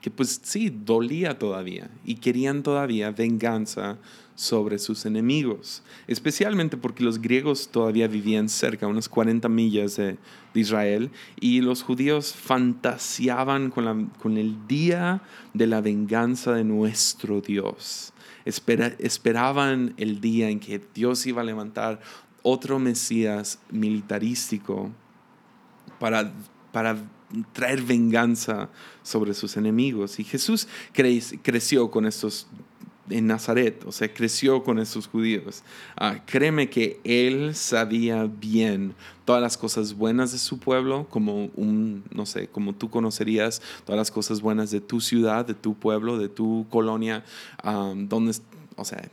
que 0.00 0.10
pues 0.10 0.40
sí, 0.42 0.70
dolía 0.70 1.38
todavía 1.38 1.90
y 2.04 2.16
querían 2.16 2.62
todavía 2.62 3.10
venganza 3.10 3.98
sobre 4.38 4.78
sus 4.78 5.04
enemigos, 5.04 5.82
especialmente 6.06 6.76
porque 6.76 7.02
los 7.02 7.20
griegos 7.20 7.70
todavía 7.72 8.06
vivían 8.06 8.48
cerca, 8.48 8.86
unas 8.86 9.08
40 9.08 9.48
millas 9.48 9.96
de, 9.96 10.16
Israel, 10.54 11.10
y 11.40 11.60
los 11.60 11.82
judíos 11.82 12.34
fantaseaban 12.34 13.70
con, 13.70 14.06
con, 14.20 14.38
el 14.38 14.66
día 14.66 15.22
de 15.54 15.68
la 15.68 15.80
venganza 15.80 16.52
de 16.52 16.64
nuestro 16.64 17.40
Dios. 17.40 18.12
esperaban 18.44 19.94
el 19.98 20.20
día 20.20 20.50
en 20.50 20.58
que 20.58 20.80
Dios 20.94 21.26
iba 21.26 21.42
a 21.42 21.44
levantar 21.44 22.00
otro 22.42 22.78
Mesías 22.78 23.60
militarístico 23.70 24.90
para, 25.98 26.32
para 26.72 26.96
traer 27.52 27.82
venganza 27.82 28.70
sobre 29.02 29.34
sus 29.34 29.56
enemigos. 29.56 30.18
Y 30.20 30.24
Jesús 30.24 30.68
creció 31.42 31.90
con 31.90 32.06
estos 32.06 32.46
en 33.10 33.26
Nazaret, 33.26 33.84
o 33.86 33.92
sea, 33.92 34.12
creció 34.12 34.62
con 34.62 34.78
esos 34.78 35.06
judíos. 35.06 35.62
Ah, 35.96 36.22
créeme 36.26 36.68
que 36.68 37.00
él 37.04 37.54
sabía 37.54 38.24
bien 38.24 38.94
todas 39.24 39.42
las 39.42 39.56
cosas 39.56 39.94
buenas 39.94 40.32
de 40.32 40.38
su 40.38 40.58
pueblo, 40.58 41.06
como 41.08 41.46
un, 41.56 42.04
no 42.10 42.26
sé, 42.26 42.48
como 42.48 42.74
tú 42.74 42.90
conocerías 42.90 43.62
todas 43.84 43.98
las 43.98 44.10
cosas 44.10 44.40
buenas 44.40 44.70
de 44.70 44.80
tu 44.80 45.00
ciudad, 45.00 45.46
de 45.46 45.54
tu 45.54 45.74
pueblo, 45.74 46.18
de 46.18 46.28
tu 46.28 46.66
colonia, 46.70 47.24
donde, 47.64 48.36
o 48.76 48.84
sea, 48.84 49.10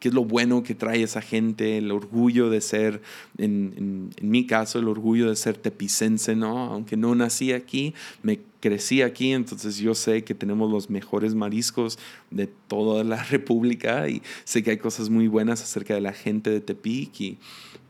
qué 0.00 0.08
es 0.08 0.14
lo 0.14 0.24
bueno 0.24 0.62
que 0.62 0.74
trae 0.74 1.02
esa 1.02 1.20
gente, 1.20 1.78
el 1.78 1.90
orgullo 1.90 2.50
de 2.50 2.60
ser, 2.60 3.02
en, 3.36 4.10
en, 4.16 4.30
mi 4.30 4.46
caso, 4.46 4.78
el 4.78 4.88
orgullo 4.88 5.28
de 5.28 5.36
ser 5.36 5.56
tepicense, 5.56 6.36
¿no? 6.36 6.72
Aunque 6.72 6.96
no 6.96 7.14
nací 7.14 7.52
aquí, 7.52 7.94
me 8.22 8.40
crecí 8.60 9.02
aquí, 9.02 9.32
entonces 9.32 9.78
yo 9.78 9.94
sé 9.94 10.24
que 10.24 10.34
tenemos 10.34 10.70
los 10.70 10.90
mejores 10.90 11.34
mariscos 11.34 11.98
de 12.30 12.46
toda 12.46 13.04
la 13.04 13.22
República 13.30 14.08
y 14.08 14.22
sé 14.44 14.62
que 14.62 14.70
hay 14.70 14.78
cosas 14.78 15.10
muy 15.10 15.28
buenas 15.28 15.62
acerca 15.62 15.94
de 15.94 16.00
la 16.00 16.12
gente 16.12 16.50
de 16.50 16.60
Tepic, 16.60 17.38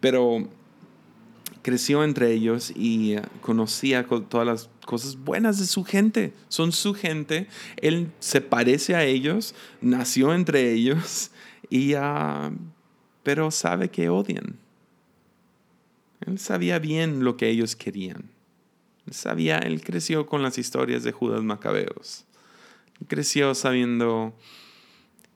pero 0.00 0.48
creció 1.62 2.04
entre 2.04 2.32
ellos 2.32 2.72
y 2.74 3.12
eh, 3.12 3.22
conocía 3.42 4.06
todas 4.06 4.46
las 4.46 4.70
cosas 4.86 5.16
buenas 5.16 5.58
de 5.58 5.66
su 5.66 5.84
gente. 5.84 6.32
Son 6.48 6.72
su 6.72 6.94
gente. 6.94 7.46
Él 7.76 8.10
se 8.20 8.40
parece 8.40 8.94
a 8.94 9.04
ellos, 9.04 9.54
nació 9.82 10.34
entre 10.34 10.72
ellos, 10.72 11.30
y, 11.70 11.94
uh, 11.94 12.56
pero 13.22 13.50
sabe 13.50 13.90
que 13.90 14.08
odian. 14.08 14.58
Él 16.26 16.38
sabía 16.38 16.78
bien 16.78 17.24
lo 17.24 17.36
que 17.36 17.48
ellos 17.48 17.76
querían. 17.76 18.30
Él 19.06 19.12
sabía, 19.12 19.58
él 19.58 19.82
creció 19.82 20.26
con 20.26 20.42
las 20.42 20.58
historias 20.58 21.02
de 21.02 21.12
Judas 21.12 21.42
Macabeos. 21.42 22.24
creció 23.06 23.54
sabiendo 23.54 24.34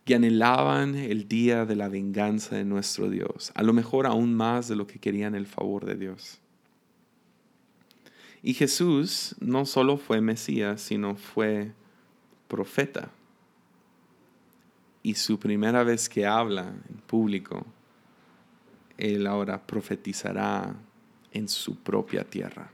que 0.05 0.17
anhelaban 0.17 0.97
el 0.97 1.29
día 1.29 1.65
de 1.65 1.77
la 1.77 1.89
venganza 1.89 2.57
de 2.57 2.65
nuestro 2.65 3.09
Dios, 3.09 3.53
a 3.55 3.63
lo 3.63 3.73
mejor 3.73 4.07
aún 4.07 4.35
más 4.35 4.67
de 4.67 4.75
lo 4.75 4.87
que 4.87 4.99
querían 4.99 5.37
el 5.37 5.47
favor 5.47 5.85
de 5.85 5.95
Dios. 5.95 6.41
Y 8.43 8.55
Jesús 8.55 9.37
no 9.39 9.65
solo 9.65 9.97
fue 9.97 10.21
Mesías, 10.21 10.81
sino 10.81 11.15
fue 11.15 11.73
profeta. 12.49 13.13
Y 15.03 15.15
su 15.15 15.39
primera 15.39 15.83
vez 15.83 16.09
que 16.09 16.27
habla 16.27 16.73
en 16.89 16.97
público, 17.07 17.67
él 18.99 19.27
ahora 19.27 19.61
profetizará 19.67 20.75
en 21.33 21.49
su 21.49 21.77
propia 21.77 22.25
tierra. 22.25 22.71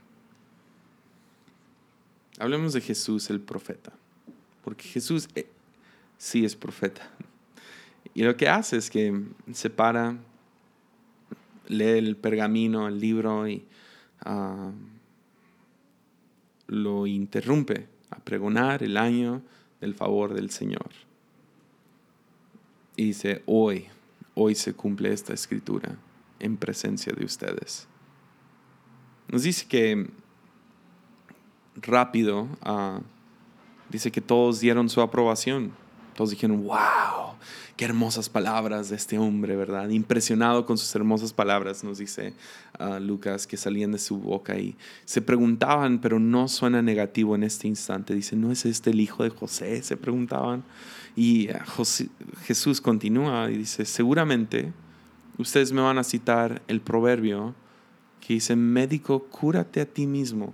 Hablemos 2.38 2.72
de 2.72 2.80
Jesús 2.80 3.30
el 3.30 3.40
profeta, 3.40 3.92
porque 4.62 4.84
Jesús 4.84 5.28
eh, 5.34 5.48
sí 6.18 6.44
es 6.44 6.54
profeta. 6.54 7.10
Y 8.14 8.22
lo 8.22 8.36
que 8.36 8.48
hace 8.48 8.76
es 8.76 8.90
que 8.90 9.24
se 9.52 9.70
para, 9.70 10.16
lee 11.66 11.98
el 11.98 12.16
pergamino, 12.16 12.88
el 12.88 13.00
libro 13.00 13.48
y 13.48 13.64
ah, 14.20 14.70
lo 16.66 17.06
interrumpe 17.06 17.88
a 18.10 18.18
pregonar 18.18 18.82
el 18.82 18.96
año 18.96 19.42
del 19.80 19.94
favor 19.94 20.34
del 20.34 20.50
Señor. 20.50 21.07
Y 22.98 23.06
dice, 23.06 23.42
hoy, 23.46 23.86
hoy 24.34 24.54
se 24.54 24.74
cumple 24.74 25.12
esta 25.12 25.32
escritura 25.32 25.96
en 26.38 26.58
presencia 26.58 27.14
de 27.16 27.24
ustedes. 27.24 27.88
Nos 29.28 29.44
dice 29.44 29.66
que 29.66 30.10
rápido, 31.76 32.48
ah, 32.60 33.00
dice 33.88 34.12
que 34.12 34.20
todos 34.20 34.60
dieron 34.60 34.90
su 34.90 35.00
aprobación 35.00 35.72
todos 36.18 36.30
dijeron, 36.30 36.64
wow, 36.64 37.36
qué 37.78 37.84
hermosas 37.84 38.28
palabras 38.28 38.90
de 38.90 38.96
este 38.96 39.18
hombre, 39.18 39.54
¿verdad? 39.54 39.88
Impresionado 39.90 40.66
con 40.66 40.76
sus 40.76 40.92
hermosas 40.96 41.32
palabras, 41.32 41.84
nos 41.84 41.98
dice 41.98 42.34
ah, 42.76 42.98
Lucas, 42.98 43.46
que 43.46 43.56
salían 43.56 43.92
de 43.92 44.00
su 44.00 44.18
boca 44.18 44.58
y 44.58 44.76
se 45.04 45.22
preguntaban, 45.22 46.00
pero 46.00 46.18
no 46.18 46.48
suena 46.48 46.82
negativo 46.82 47.36
en 47.36 47.44
este 47.44 47.68
instante. 47.68 48.14
Dice, 48.14 48.34
¿no 48.34 48.50
es 48.50 48.66
este 48.66 48.90
el 48.90 48.98
hijo 48.98 49.22
de 49.22 49.30
José? 49.30 49.80
Se 49.84 49.96
preguntaban. 49.96 50.64
Y 51.14 51.50
ah, 51.50 51.64
Jesús 52.42 52.80
continúa 52.80 53.48
y 53.48 53.58
dice, 53.58 53.84
seguramente 53.84 54.72
ustedes 55.38 55.70
me 55.70 55.80
van 55.80 55.98
a 55.98 56.04
citar 56.04 56.62
el 56.66 56.80
proverbio 56.80 57.54
que 58.20 58.34
dice, 58.34 58.56
médico, 58.56 59.28
cúrate 59.30 59.80
a 59.80 59.86
ti 59.86 60.08
mismo 60.08 60.52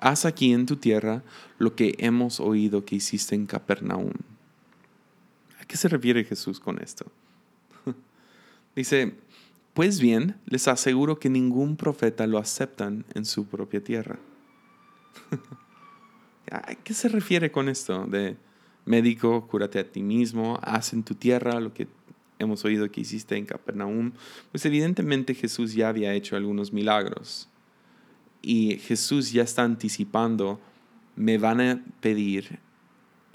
haz 0.00 0.24
aquí 0.24 0.52
en 0.52 0.66
tu 0.66 0.76
tierra 0.76 1.22
lo 1.58 1.76
que 1.76 1.94
hemos 1.98 2.40
oído 2.40 2.84
que 2.84 2.96
hiciste 2.96 3.36
en 3.36 3.46
Capernaum. 3.46 4.10
¿A 5.72 5.74
qué 5.74 5.78
se 5.78 5.88
refiere 5.88 6.22
Jesús 6.22 6.60
con 6.60 6.82
esto? 6.82 7.06
Dice, 8.76 9.14
pues 9.72 10.00
bien, 10.00 10.36
les 10.44 10.68
aseguro 10.68 11.18
que 11.18 11.30
ningún 11.30 11.78
profeta 11.78 12.26
lo 12.26 12.36
aceptan 12.36 13.06
en 13.14 13.24
su 13.24 13.46
propia 13.46 13.82
tierra. 13.82 14.18
¿A 16.50 16.74
qué 16.74 16.92
se 16.92 17.08
refiere 17.08 17.50
con 17.50 17.70
esto? 17.70 18.04
De 18.04 18.36
médico, 18.84 19.48
cúrate 19.48 19.78
a 19.78 19.90
ti 19.90 20.02
mismo, 20.02 20.60
haz 20.62 20.92
en 20.92 21.04
tu 21.04 21.14
tierra 21.14 21.58
lo 21.58 21.72
que 21.72 21.88
hemos 22.38 22.66
oído 22.66 22.90
que 22.90 23.00
hiciste 23.00 23.38
en 23.38 23.46
Capernaum. 23.46 24.12
Pues 24.50 24.66
evidentemente 24.66 25.34
Jesús 25.34 25.72
ya 25.72 25.88
había 25.88 26.12
hecho 26.12 26.36
algunos 26.36 26.74
milagros 26.74 27.48
y 28.42 28.76
Jesús 28.76 29.32
ya 29.32 29.42
está 29.42 29.62
anticipando, 29.62 30.60
me 31.16 31.38
van 31.38 31.62
a 31.62 31.82
pedir 32.02 32.60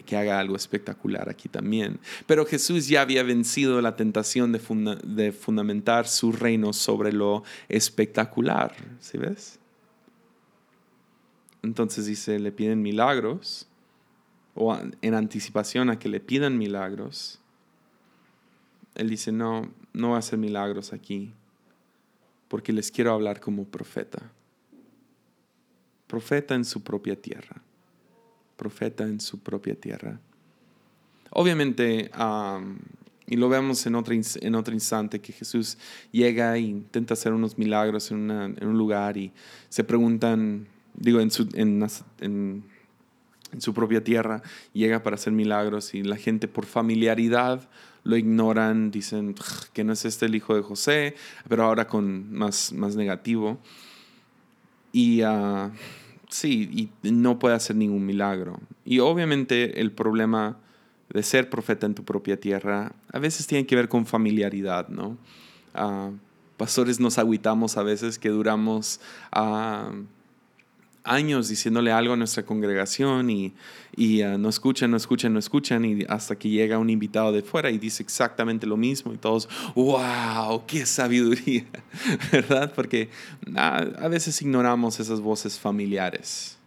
que 0.08 0.18
haga 0.18 0.40
algo 0.40 0.56
espectacular 0.56 1.30
aquí 1.30 1.48
también. 1.48 2.00
Pero 2.26 2.48
Jesús 2.48 2.88
ya 2.88 3.02
había 3.02 3.22
vencido 3.22 3.80
la 3.82 3.96
tentación 3.96 4.52
de, 4.52 5.32
fundamentar 5.32 6.08
su 6.08 6.32
reino 6.32 6.74
sobre 6.74 7.12
lo 7.14 7.44
espectacular, 7.70 8.74
¿sí 9.00 9.20
ves? 9.20 9.60
Entonces 11.62 12.08
dice, 12.08 12.40
le 12.40 12.52
piden 12.52 12.82
milagros, 12.82 13.68
o 14.56 14.76
en 15.04 15.14
anticipación 15.14 15.92
a 15.92 16.00
que 16.00 16.10
le 16.10 16.20
pidan 16.20 16.58
milagros. 16.58 17.40
Él 18.96 19.10
dice, 19.10 19.32
no, 19.32 19.72
no 19.94 20.10
va 20.10 20.16
a 20.16 20.20
hacer 20.20 20.40
milagros 20.40 20.92
aquí, 20.94 21.32
porque 22.48 22.74
les 22.74 22.90
quiero 22.90 23.14
hablar 23.14 23.40
como 23.40 23.66
profeta 23.66 24.32
profeta 26.08 26.56
en 26.56 26.66
su 26.66 26.82
propia 26.82 27.22
tierra. 27.22 27.62
Profeta 28.58 29.06
en 29.06 29.22
su 29.22 29.40
propia 29.40 29.76
tierra. 29.76 30.20
Obviamente, 31.32 32.12
y 33.28 33.36
lo 33.36 33.50
vemos 33.50 33.86
en 33.86 33.96
otro, 33.96 34.14
en 34.14 34.56
otro 34.56 34.74
instante, 34.74 35.22
que 35.22 35.32
Jesús 35.32 35.78
llega 36.12 36.56
e 36.56 36.62
intenta 36.62 37.14
hacer 37.14 37.34
unos 37.34 37.58
milagros 37.58 38.12
en, 38.12 38.30
un 38.30 38.78
lugar 38.78 39.18
y 39.18 39.32
se 39.70 39.84
preguntan, 39.84 40.68
digo, 40.94 41.22
en 41.22 41.32
su, 41.32 41.48
en 41.54 42.64
su 43.58 43.74
propia 43.74 44.04
tierra, 44.04 44.42
llega 44.74 45.04
para 45.04 45.16
hacer 45.16 45.34
milagros 45.34 45.94
y 45.94 46.04
la 46.04 46.18
gente 46.18 46.48
por 46.48 46.66
familiaridad 46.66 47.70
lo 48.08 48.16
ignoran, 48.16 48.90
dicen 48.90 49.36
que 49.74 49.84
no 49.84 49.92
es 49.92 50.06
este 50.06 50.28
el 50.28 50.36
hijo 50.36 50.56
de 50.56 50.62
José, 50.62 51.16
pero 51.50 51.66
ahora 51.66 51.88
con 51.88 52.32
más, 52.32 52.72
más 52.72 52.96
negativo. 52.96 53.60
Y 54.94 55.24
uh, 55.24 55.72
sí, 56.30 56.90
y 57.04 57.12
no 57.12 57.40
puede 57.40 57.56
hacer 57.56 57.76
ningún 57.76 58.06
milagro. 58.06 58.60
Y 58.86 59.00
obviamente 59.00 59.82
el 59.82 59.92
problema 59.92 60.58
de 61.10 61.24
ser 61.24 61.50
profeta 61.50 61.86
en 61.86 61.96
tu 61.96 62.04
propia 62.04 62.40
tierra 62.40 62.92
a 63.12 63.20
veces 63.20 63.48
tiene 63.48 63.66
que 63.66 63.76
ver 63.76 63.88
con 63.88 64.06
familiaridad, 64.06 64.90
¿no? 64.90 65.18
Uh, 65.76 66.14
pastores 66.58 67.00
nos 67.00 67.18
aguitamos 67.18 67.78
a 67.78 67.84
veces 67.84 68.20
que 68.20 68.30
duramos... 68.30 69.00
Uh, 69.36 70.06
años 71.08 71.50
diciéndole 71.50 71.92
algo 71.92 72.14
a 72.14 72.18
nuestra 72.18 72.46
congregación 72.46 73.30
y, 73.30 73.54
y 73.96 74.24
uh, 74.24 74.38
no 74.38 74.50
escuchan, 74.50 74.92
no 74.92 74.98
escuchan, 74.98 75.34
no 75.34 75.40
escuchan 75.40 75.86
y 75.86 76.04
hasta 76.08 76.38
que 76.38 76.50
llega 76.50 76.78
un 76.78 76.90
invitado 76.90 77.32
de 77.32 77.42
fuera 77.42 77.72
y 77.72 77.78
dice 77.78 78.04
exactamente 78.04 78.68
lo 78.68 78.78
mismo 78.78 79.14
y 79.14 79.18
todos, 79.18 79.50
wow, 79.76 80.64
qué 80.68 80.86
sabiduría, 80.86 81.66
¿verdad? 82.32 82.74
Porque 82.76 83.10
ah, 83.56 83.86
a 84.00 84.08
veces 84.08 84.42
ignoramos 84.42 85.00
esas 85.00 85.22
voces 85.22 85.60
familiares. 85.60 86.58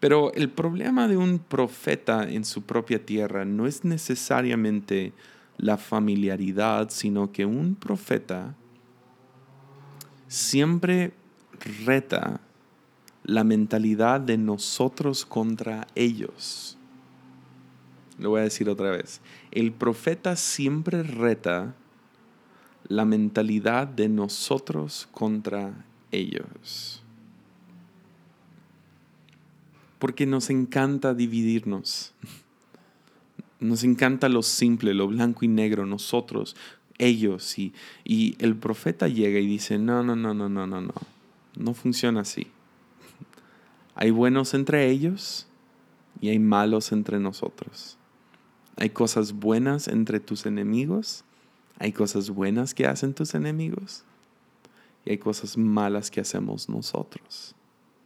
Pero 0.00 0.34
el 0.34 0.50
problema 0.50 1.08
de 1.08 1.16
un 1.16 1.38
profeta 1.38 2.28
en 2.28 2.44
su 2.44 2.62
propia 2.62 3.04
tierra 3.04 3.44
no 3.44 3.66
es 3.66 3.84
necesariamente 3.84 5.12
la 5.56 5.78
familiaridad, 5.78 6.90
sino 6.90 7.32
que 7.32 7.46
un 7.46 7.74
profeta 7.74 8.54
siempre 10.28 11.12
reta 11.86 12.40
la 13.24 13.42
mentalidad 13.42 14.20
de 14.20 14.36
nosotros 14.36 15.24
contra 15.24 15.86
ellos. 15.94 16.76
Lo 18.18 18.30
voy 18.30 18.40
a 18.40 18.44
decir 18.44 18.68
otra 18.68 18.90
vez. 18.90 19.20
El 19.50 19.72
profeta 19.72 20.36
siempre 20.36 21.02
reta 21.02 21.74
la 22.86 23.04
mentalidad 23.04 23.88
de 23.88 24.08
nosotros 24.08 25.08
contra 25.10 25.84
ellos. 26.12 27.02
Porque 29.98 30.26
nos 30.26 30.50
encanta 30.50 31.14
dividirnos. 31.14 32.12
Nos 33.58 33.84
encanta 33.84 34.28
lo 34.28 34.42
simple, 34.42 34.92
lo 34.92 35.08
blanco 35.08 35.46
y 35.46 35.48
negro, 35.48 35.86
nosotros, 35.86 36.54
ellos. 36.98 37.58
Y, 37.58 37.72
y 38.04 38.36
el 38.38 38.54
profeta 38.56 39.08
llega 39.08 39.40
y 39.40 39.46
dice, 39.46 39.78
no, 39.78 40.02
no, 40.02 40.14
no, 40.14 40.34
no, 40.34 40.50
no, 40.50 40.66
no, 40.66 40.80
no. 40.82 40.94
No 41.56 41.72
funciona 41.72 42.20
así. 42.20 42.48
Hay 43.94 44.10
buenos 44.10 44.54
entre 44.54 44.90
ellos 44.90 45.46
y 46.20 46.28
hay 46.28 46.38
malos 46.38 46.92
entre 46.92 47.20
nosotros. 47.20 47.96
Hay 48.76 48.90
cosas 48.90 49.32
buenas 49.32 49.86
entre 49.86 50.18
tus 50.18 50.46
enemigos 50.46 51.24
Hay 51.78 51.92
cosas 51.92 52.30
buenas 52.30 52.74
que 52.74 52.86
hacen 52.86 53.14
tus 53.14 53.34
enemigos 53.34 54.04
y 55.04 55.10
hay 55.10 55.18
cosas 55.18 55.58
malas 55.58 56.10
que 56.10 56.20
hacemos 56.20 56.68
nosotros. 56.68 57.54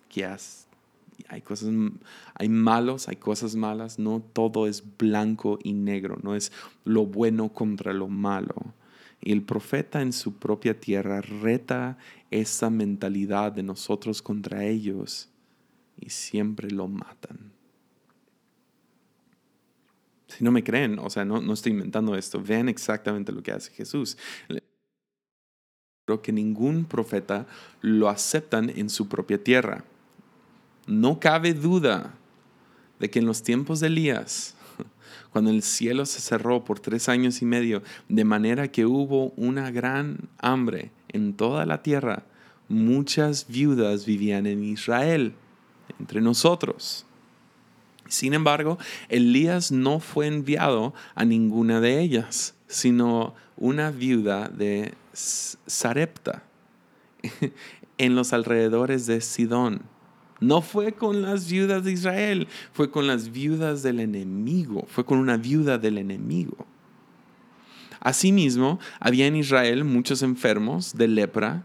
Que 0.09 0.27
hay 1.29 1.43
cosas, 1.43 1.71
hay 2.35 2.49
malos, 2.49 3.09
hay 3.09 3.17
cosas 3.17 3.55
malas. 3.55 3.99
No 3.99 4.21
todo 4.33 4.67
es 4.67 4.83
blanco 4.99 5.59
y 5.63 5.75
negro. 5.75 6.19
No 6.23 6.35
es 6.35 6.51
lo 6.85 7.07
bueno 7.07 7.53
contra 7.53 7.93
lo 7.93 8.09
malo. 8.09 8.55
Y 9.21 9.33
el 9.33 9.43
profeta 9.43 10.03
en 10.03 10.13
su 10.13 10.35
propia 10.35 10.79
tierra 10.79 11.21
reta 11.21 11.99
esa 12.31 12.71
mentalidad 12.71 13.53
de 13.53 13.63
nosotros 13.63 14.23
contra 14.23 14.65
ellos 14.65 15.29
y 16.01 16.11
siempre 16.11 16.71
lo 16.71 16.89
matan. 16.89 17.53
Si 20.29 20.45
no 20.45 20.53
me 20.53 20.63
creen, 20.63 20.99
o 20.99 21.09
sea, 21.11 21.25
no, 21.25 21.41
no 21.41 21.53
estoy 21.53 21.73
inventando 21.73 22.15
esto, 22.15 22.41
vean 22.41 22.69
exactamente 22.69 23.33
lo 23.33 23.43
que 23.43 23.53
hace 23.53 23.73
Jesús. 23.73 24.19
Creo 26.07 26.23
que 26.23 26.33
ningún 26.33 26.85
profeta 26.85 27.47
lo 27.81 28.09
aceptan 28.09 28.71
en 28.71 28.91
su 28.91 29.09
propia 29.09 29.43
tierra. 29.43 29.85
No 30.87 31.19
cabe 31.21 31.55
duda 31.55 32.15
de 32.99 33.11
que 33.11 33.19
en 33.19 33.27
los 33.27 33.43
tiempos 33.43 33.81
de 33.81 33.89
Elías, 33.89 34.55
cuando 35.33 35.51
el 35.51 35.63
cielo 35.63 36.07
se 36.07 36.21
cerró 36.21 36.65
por 36.65 36.81
tres 36.81 37.09
años 37.09 37.43
y 37.43 37.45
medio, 37.45 37.83
de 38.09 38.25
manera 38.25 38.69
que 38.69 38.87
hubo 38.87 39.31
una 39.37 39.71
gran 39.71 40.29
hambre 40.39 40.91
en 41.09 41.35
toda 41.35 41.67
la 41.67 41.83
tierra, 41.83 42.25
muchas 42.69 43.49
viudas 43.49 44.07
vivían 44.07 44.47
en 44.47 44.65
Israel, 44.65 45.35
entre 45.99 46.21
nosotros. 46.21 47.07
Sin 48.09 48.33
embargo, 48.35 48.79
Elías 49.09 49.71
no 49.71 50.01
fue 50.01 50.27
enviado 50.27 50.95
a 51.15 51.25
ninguna 51.25 51.81
de 51.81 52.01
ellas, 52.01 52.55
sino 52.67 53.35
una 53.57 53.91
viuda 53.91 54.49
de 54.49 54.95
Sarepta, 55.13 56.43
en 57.99 58.15
los 58.15 58.33
alrededores 58.33 59.07
de 59.07 59.21
Sidón. 59.21 59.83
No 60.41 60.63
fue 60.63 60.93
con 60.93 61.21
las 61.21 61.51
viudas 61.51 61.85
de 61.85 61.93
Israel, 61.93 62.49
fue 62.73 62.91
con 62.91 63.07
las 63.07 63.31
viudas 63.31 63.83
del 63.83 64.01
enemigo, 64.01 64.87
fue 64.89 65.05
con 65.05 65.19
una 65.19 65.37
viuda 65.37 65.79
del 65.79 65.99
enemigo. 65.99 66.67
Asimismo, 68.01 68.79
había 69.01 69.27
en 69.27 69.35
Israel 69.35 69.85
muchos 69.85 70.23
enfermos 70.23 70.95
de 70.97 71.09
lepra 71.09 71.65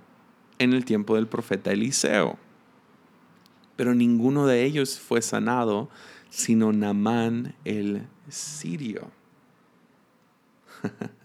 en 0.57 0.73
el 0.73 0.85
tiempo 0.85 1.15
del 1.15 1.27
profeta 1.27 1.71
Eliseo, 1.71 2.39
pero 3.75 3.95
ninguno 3.95 4.45
de 4.47 4.63
ellos 4.63 4.99
fue 4.99 5.21
sanado 5.21 5.89
sino 6.33 6.73
Namán 6.73 7.53
el 7.63 8.07
sirio. 8.27 9.11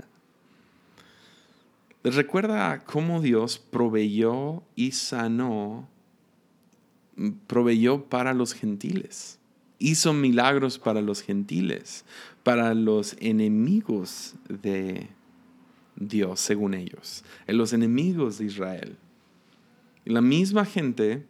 recuerda 2.04 2.84
cómo 2.84 3.22
Dios 3.22 3.58
proveyó 3.58 4.62
y 4.76 4.92
sanó, 4.92 5.88
proveyó 7.46 8.04
para 8.04 8.34
los 8.34 8.52
gentiles? 8.52 9.38
Hizo 9.78 10.12
milagros 10.12 10.78
para 10.78 11.00
los 11.00 11.22
gentiles, 11.22 12.04
para 12.42 12.74
los 12.74 13.16
enemigos 13.18 14.34
de 14.48 15.08
Dios, 15.96 16.40
según 16.40 16.74
ellos, 16.74 17.24
los 17.46 17.72
enemigos 17.72 18.37
de 18.37 18.44
Israel. 18.44 18.98
la 20.04 20.20
misma 20.20 20.66
gente 20.66 21.26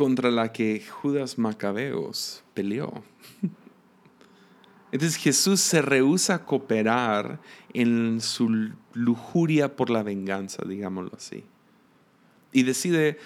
contra 0.00 0.30
la 0.30 0.50
que 0.50 0.82
Judas 0.88 1.36
Macabeos 1.36 2.42
peleó. 2.54 3.04
Entonces 4.92 5.18
Jesús 5.18 5.60
se 5.60 5.82
rehúsa 5.82 6.36
a 6.36 6.46
cooperar 6.46 7.38
en 7.74 8.22
su 8.22 8.70
lujuria 8.94 9.76
por 9.76 9.90
la 9.90 10.02
venganza, 10.02 10.62
digámoslo 10.66 11.10
así. 11.14 11.44
Y 12.50 12.62
decide 12.62 13.18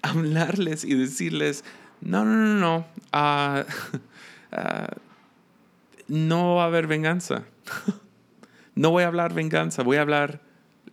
hablarles 0.00 0.84
y 0.84 0.94
decirles, 0.94 1.64
no, 2.00 2.24
no, 2.24 2.36
no, 2.36 2.54
no, 2.54 2.86
ah, 3.12 3.64
no 6.06 6.54
va 6.54 6.62
a 6.62 6.66
haber 6.66 6.86
venganza. 6.86 7.46
no 8.76 8.92
voy 8.92 9.02
a 9.02 9.08
hablar 9.08 9.34
venganza, 9.34 9.82
voy 9.82 9.96
a 9.96 10.02
hablar 10.02 10.40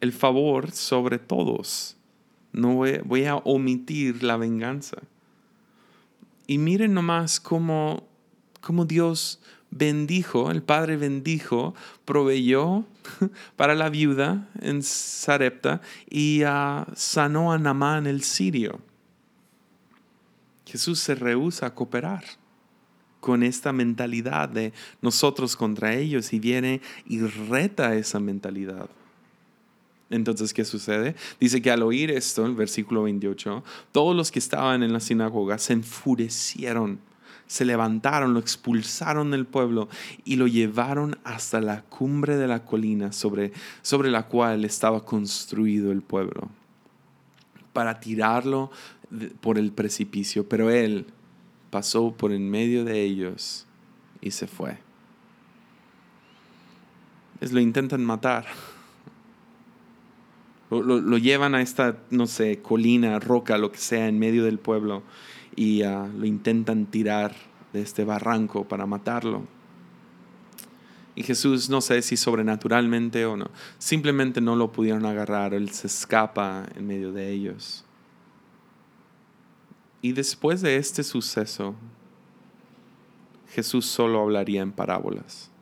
el 0.02 0.12
favor 0.12 0.72
sobre 0.72 1.20
todos. 1.20 1.98
No 2.54 2.76
voy, 2.76 3.26
a 3.26 3.36
omitir 3.36 4.24
la 4.24 4.38
venganza. 4.38 4.98
Y 6.46 6.58
miren 6.58 6.94
nomás 6.94 7.40
cómo, 7.40 8.08
cómo 8.62 8.86
Dios 8.86 9.42
bendijo, 9.72 10.52
el 10.52 10.62
Padre 10.62 10.98
bendijo, 10.98 11.74
proveyó 12.06 12.86
para 13.56 13.76
la 13.76 13.90
viuda 13.90 14.48
en 14.62 14.84
Sarepta 14.84 15.82
y 16.10 16.44
ah, 16.46 16.88
sanó 16.96 17.52
a 17.52 17.58
Namán 17.58 18.08
el 18.08 18.24
sirio. 18.24 18.80
Jesús 20.66 21.00
se 21.00 21.16
rehúsa 21.16 21.68
a 21.68 21.76
cooperar 21.76 22.24
con 23.20 23.42
esta 23.42 23.72
mentalidad 23.72 24.50
de 24.50 24.74
nosotros 25.02 25.56
contra 25.56 25.96
ellos 25.96 26.34
y 26.34 26.40
viene 26.40 26.82
y 27.06 27.22
reta 27.22 27.96
esa 27.96 28.20
mentalidad. 28.20 28.90
Entonces, 30.14 30.54
¿qué 30.54 30.64
sucede? 30.64 31.16
Dice 31.40 31.60
que 31.60 31.72
al 31.72 31.82
oír 31.82 32.12
esto, 32.12 32.46
el 32.46 32.54
versículo 32.54 33.02
28, 33.02 33.64
todos 33.92 34.16
los 34.16 34.32
que 34.32 34.38
estaban 34.38 34.84
en 34.84 34.94
la 34.94 35.00
sinagoga 35.00 35.58
se 35.58 35.74
enfurecieron, 35.74 37.00
se 37.48 37.66
levantaron, 37.66 38.36
lo 38.36 38.40
expulsaron 38.40 39.32
del 39.32 39.48
pueblo 39.48 39.90
y 40.24 40.36
lo 40.36 40.46
llevaron 40.46 41.18
hasta 41.24 41.62
la 41.62 41.82
cumbre 41.82 42.38
de 42.38 42.48
la 42.48 42.64
colina 42.64 43.12
sobre, 43.12 43.54
sobre 43.82 44.12
la 44.12 44.28
cual 44.28 44.66
estaba 44.66 45.04
construido 45.04 45.92
el 45.92 46.04
pueblo, 46.04 46.50
para 47.74 48.00
tirarlo 48.00 48.70
por 49.42 49.58
el 49.58 49.72
precipicio. 49.72 50.48
Pero 50.48 50.70
él 50.70 51.08
pasó 51.72 52.12
por 52.12 52.34
en 52.34 52.52
medio 52.52 52.86
de 52.86 53.02
ellos 53.02 53.66
y 54.22 54.30
se 54.30 54.46
fue. 54.46 54.78
Es 57.42 57.52
lo 57.52 57.60
intentan 57.60 58.06
matar 58.06 58.46
lo, 60.82 61.18
llevan 61.18 61.56
a 61.56 61.62
esta, 61.62 61.98
no 62.10 62.28
sé, 62.28 62.62
colina, 62.62 63.20
roca, 63.20 63.58
lo 63.58 63.72
que 63.72 63.78
sea, 63.78 64.08
en 64.08 64.20
medio 64.20 64.46
del 64.46 64.60
pueblo 64.60 65.04
y 65.56 65.84
ah, 65.84 66.08
lo 66.18 66.26
intentan 66.26 66.86
tirar 66.86 67.36
de 67.74 67.82
este 67.82 68.06
barranco 68.06 68.68
para 68.68 68.86
matarlo. 68.86 69.44
Y 71.16 71.24
Jesús, 71.24 71.70
no 71.70 71.82
sé 71.82 72.02
si 72.02 72.18
sobrenaturalmente 72.18 73.26
o 73.26 73.38
no, 73.38 73.52
simplemente 73.78 74.42
no 74.42 74.56
lo 74.56 74.72
pudieron 74.72 75.06
agarrar, 75.06 75.54
él 75.54 75.70
se 75.70 75.88
escapa 75.88 76.66
en 76.76 76.88
medio 76.88 77.12
de 77.12 77.32
ellos. 77.32 77.86
Y 80.02 80.14
después 80.14 80.62
de 80.62 80.78
este 80.78 81.04
suceso, 81.04 81.76
Jesús 83.50 83.86
solo 83.86 84.22
hablaría 84.22 84.62
en 84.62 84.72
parábolas. 84.72 85.53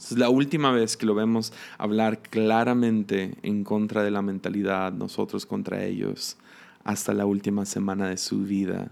Es 0.00 0.16
la 0.16 0.30
última 0.30 0.72
vez 0.72 0.96
que 0.96 1.04
lo 1.04 1.14
vemos 1.14 1.52
hablar 1.76 2.20
claramente 2.22 3.36
en 3.42 3.64
contra 3.64 4.02
de 4.02 4.10
la 4.10 4.22
mentalidad, 4.22 4.92
nosotros 4.92 5.44
contra 5.44 5.84
ellos, 5.84 6.38
hasta 6.84 7.12
la 7.12 7.26
última 7.26 7.66
semana 7.66 8.08
de 8.08 8.16
su 8.16 8.42
vida, 8.44 8.90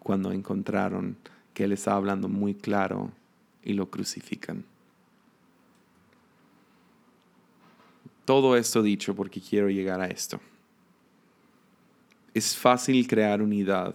cuando 0.00 0.32
encontraron 0.32 1.16
que 1.54 1.64
Él 1.64 1.72
estaba 1.72 1.98
hablando 1.98 2.28
muy 2.28 2.52
claro 2.52 3.12
y 3.62 3.74
lo 3.74 3.90
crucifican. 3.90 4.64
Todo 8.24 8.56
esto 8.56 8.82
dicho 8.82 9.14
porque 9.14 9.40
quiero 9.40 9.70
llegar 9.70 10.00
a 10.00 10.08
esto. 10.08 10.40
Es 12.34 12.56
fácil 12.56 13.06
crear 13.06 13.40
unidad 13.40 13.94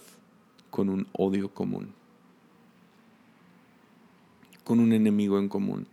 con 0.69 0.87
un 0.87 1.05
odio 1.11 1.53
común, 1.53 1.93
con 4.63 4.79
un 4.79 4.93
enemigo 4.93 5.37
en 5.37 5.49
común 5.49 5.92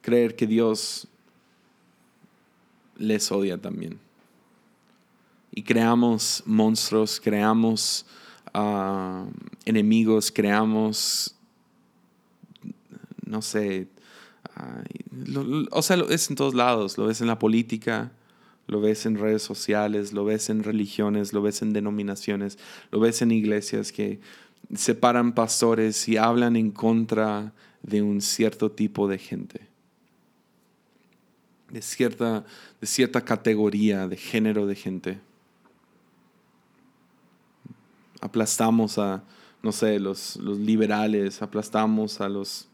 creer 0.00 0.36
que 0.36 0.46
Dios 0.46 1.08
les 2.96 3.30
odia 3.32 3.58
también. 3.58 3.98
Y 5.50 5.62
creamos 5.62 6.42
monstruos, 6.46 7.20
creamos 7.20 8.06
ah, 8.54 9.26
enemigos, 9.64 10.32
creamos, 10.32 11.34
no 13.26 13.42
sé, 13.42 13.88
o 15.70 15.82
sea, 15.82 15.96
lo 15.96 16.06
ves 16.06 16.30
en 16.30 16.36
todos 16.36 16.54
lados, 16.54 16.98
lo 16.98 17.06
ves 17.06 17.20
en 17.20 17.26
la 17.26 17.38
política, 17.38 18.12
lo 18.66 18.80
ves 18.80 19.06
en 19.06 19.18
redes 19.18 19.42
sociales, 19.42 20.12
lo 20.12 20.24
ves 20.24 20.50
en 20.50 20.62
religiones, 20.62 21.32
lo 21.32 21.42
ves 21.42 21.62
en 21.62 21.72
denominaciones, 21.72 22.58
lo 22.90 23.00
ves 23.00 23.22
en 23.22 23.30
iglesias 23.30 23.92
que 23.92 24.20
separan 24.74 25.34
pastores 25.34 26.08
y 26.08 26.16
hablan 26.16 26.56
en 26.56 26.70
contra 26.70 27.52
de 27.82 28.02
un 28.02 28.20
cierto 28.20 28.70
tipo 28.70 29.08
de 29.08 29.18
gente, 29.18 29.66
de 31.70 31.82
cierta, 31.82 32.44
de 32.80 32.86
cierta 32.86 33.24
categoría, 33.24 34.06
de 34.06 34.16
género 34.16 34.66
de 34.66 34.74
gente. 34.74 35.20
Aplastamos 38.20 38.98
a 38.98 39.24
no 39.62 39.70
sé, 39.70 40.00
los, 40.00 40.36
los 40.36 40.58
liberales, 40.58 41.40
aplastamos 41.40 42.20
a 42.20 42.28
los 42.28 42.66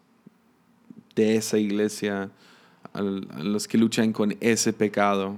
de 1.14 1.36
esa 1.36 1.58
iglesia, 1.58 2.30
a 2.92 3.02
los 3.02 3.68
que 3.68 3.76
luchan 3.76 4.12
con 4.12 4.36
ese 4.40 4.72
pecado 4.72 5.36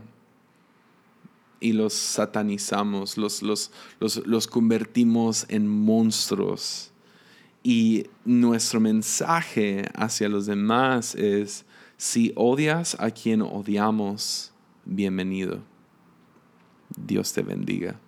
y 1.59 1.73
los 1.73 1.93
satanizamos, 1.93 3.19
los, 3.19 3.43
los, 3.43 3.73
los, 3.99 4.25
los 4.27 4.47
convertimos 4.47 5.45
en 5.49 5.67
monstruos. 5.67 6.90
Y 7.63 8.07
nuestro 8.25 8.81
mensaje 8.81 9.85
hacia 9.95 10.29
los 10.29 10.47
demás 10.47 11.15
es, 11.15 11.67
si 11.97 12.33
odias 12.35 12.97
a 12.99 13.11
quien 13.11 13.43
odiamos, 13.43 14.53
bienvenido. 14.85 15.61
Dios 16.97 17.33
te 17.33 17.43
bendiga. 17.43 18.01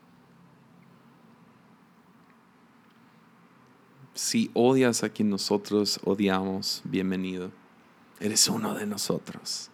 Si 4.15 4.51
odias 4.55 5.03
a 5.05 5.11
quien 5.11 5.31
nosotros 5.31 6.01
odiamos, 6.05 6.83
bienvenido. 6.85 7.51
Eres 8.21 8.49
uno 8.49 8.75
de 8.75 8.87
nosotros. 8.87 9.71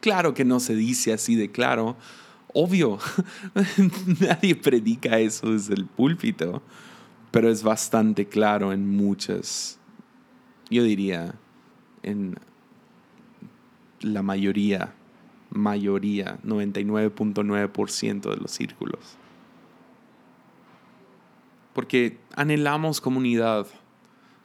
Claro 0.00 0.34
que 0.34 0.44
no 0.44 0.60
se 0.60 0.74
dice 0.74 1.12
así 1.12 1.34
de 1.34 1.50
claro. 1.50 1.96
Obvio, 2.54 2.98
nadie 4.20 4.56
predica 4.56 5.18
eso 5.18 5.52
desde 5.52 5.74
el 5.74 5.84
púlpito, 5.84 6.62
pero 7.30 7.50
es 7.50 7.62
bastante 7.62 8.26
claro 8.26 8.72
en 8.72 8.88
muchas, 8.96 9.78
yo 10.70 10.82
diría, 10.82 11.34
en 12.02 12.36
la 14.00 14.22
mayoría, 14.22 14.94
mayoría, 15.50 16.38
99.9% 16.44 18.30
de 18.30 18.36
los 18.36 18.50
círculos. 18.50 19.16
Porque 21.72 22.18
anhelamos 22.34 23.00
comunidad. 23.00 23.66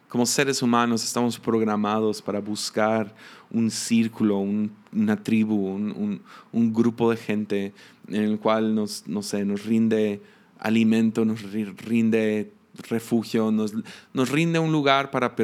Como 0.08 0.26
seres 0.26 0.60
humanos 0.60 1.02
estamos 1.04 1.38
programados 1.38 2.20
para 2.20 2.40
buscar 2.40 3.14
un 3.50 3.70
círculo, 3.70 4.38
una 4.38 5.22
tribu, 5.22 5.68
un, 5.68 6.72
grupo 6.74 7.10
de 7.10 7.16
gente 7.16 7.72
en 8.08 8.22
el 8.22 8.38
cual 8.38 8.74
nos, 8.74 9.08
no 9.08 9.22
sé, 9.22 9.46
nos 9.46 9.64
rinde 9.64 10.20
alimento, 10.58 11.24
nos 11.24 11.40
rinde 11.42 12.52
refugio, 12.88 13.50
nos, 13.50 13.72
nos 14.12 14.30
rinde 14.30 14.58
un 14.58 14.72
lugar 14.72 15.10
para, 15.10 15.34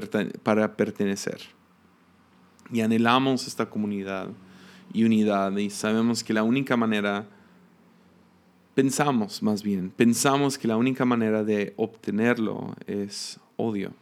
para 0.43 0.77
pertenecer 0.77 1.41
y 2.73 2.81
anhelamos 2.81 3.47
esta 3.47 3.67
comunidad 3.67 4.29
y 4.93 5.05
unidad 5.05 5.57
y 5.57 5.71
sabemos 5.71 6.23
que 6.25 6.33
la 6.33 6.43
única 6.43 6.77
manera, 6.77 7.27
pensamos 8.75 9.43
más 9.43 9.63
bien, 9.63 9.91
pensamos 9.91 10.59
que 10.59 10.69
la 10.69 10.77
única 10.77 11.05
manera 11.05 11.45
de 11.45 11.75
obtenerlo 11.77 12.75
es 12.87 13.41
odio. 13.57 13.93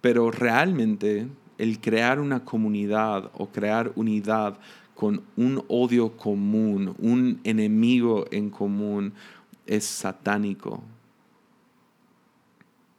Pero 0.00 0.30
realmente 0.30 1.28
el 1.58 1.80
crear 1.80 2.20
una 2.20 2.44
comunidad 2.44 3.30
o 3.34 3.48
crear 3.48 3.92
unidad 3.96 4.58
con 4.94 5.22
un 5.36 5.62
odio 5.68 6.16
común, 6.16 6.94
un 6.98 7.40
enemigo 7.44 8.26
en 8.30 8.50
común, 8.50 9.12
es 9.70 9.84
satánico. 9.84 10.82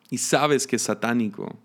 Y 0.10 0.18
sabes 0.18 0.66
que 0.66 0.78
es 0.78 0.82
satánico 0.82 1.60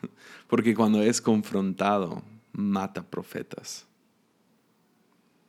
porque 0.48 0.74
cuando 0.74 1.02
es 1.02 1.20
confrontado, 1.20 2.22
mata 2.52 3.02
profetas. 3.04 3.84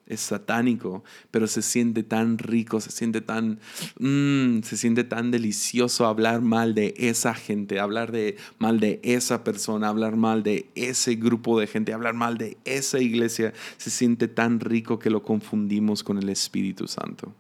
Es 0.05 0.20
satánico, 0.22 1.05
pero 1.32 1.47
se 1.47 1.62
siente 1.62 2.03
tan 2.03 2.38
rico, 2.38 2.82
se 2.82 2.91
siente 2.91 3.22
tan, 3.22 3.60
mm, 3.97 4.62
se 4.64 4.76
siente 4.76 5.05
tan 5.05 5.32
delicioso 5.32 6.05
hablar 6.05 6.41
mal 6.41 6.74
de 6.74 6.93
esa 6.97 7.34
gente, 7.34 7.80
hablar 7.80 8.12
de, 8.12 8.36
mal 8.60 8.82
de 8.82 8.99
esa 9.03 9.45
persona, 9.45 9.88
hablar 9.88 10.18
mal 10.18 10.43
de 10.43 10.70
ese 10.76 11.16
grupo 11.16 11.58
de 11.60 11.68
gente, 11.68 11.93
hablar 11.93 12.14
mal 12.14 12.38
de 12.38 12.58
esa 12.66 12.99
iglesia. 12.99 13.53
Se 13.78 13.89
siente 13.89 14.28
tan 14.28 14.60
rico 14.60 14.99
que 14.99 15.10
lo 15.10 15.24
confundimos 15.24 16.03
con 16.03 16.18
el 16.18 16.28
Espíritu 16.28 16.88
Santo. 16.88 17.34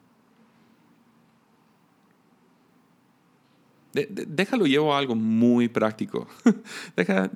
Déjalo 4.05 4.65
llevo 4.65 4.93
a 4.93 4.99
algo 4.99 5.15
muy 5.15 5.67
práctico. 5.67 6.27
Deja, 6.95 7.29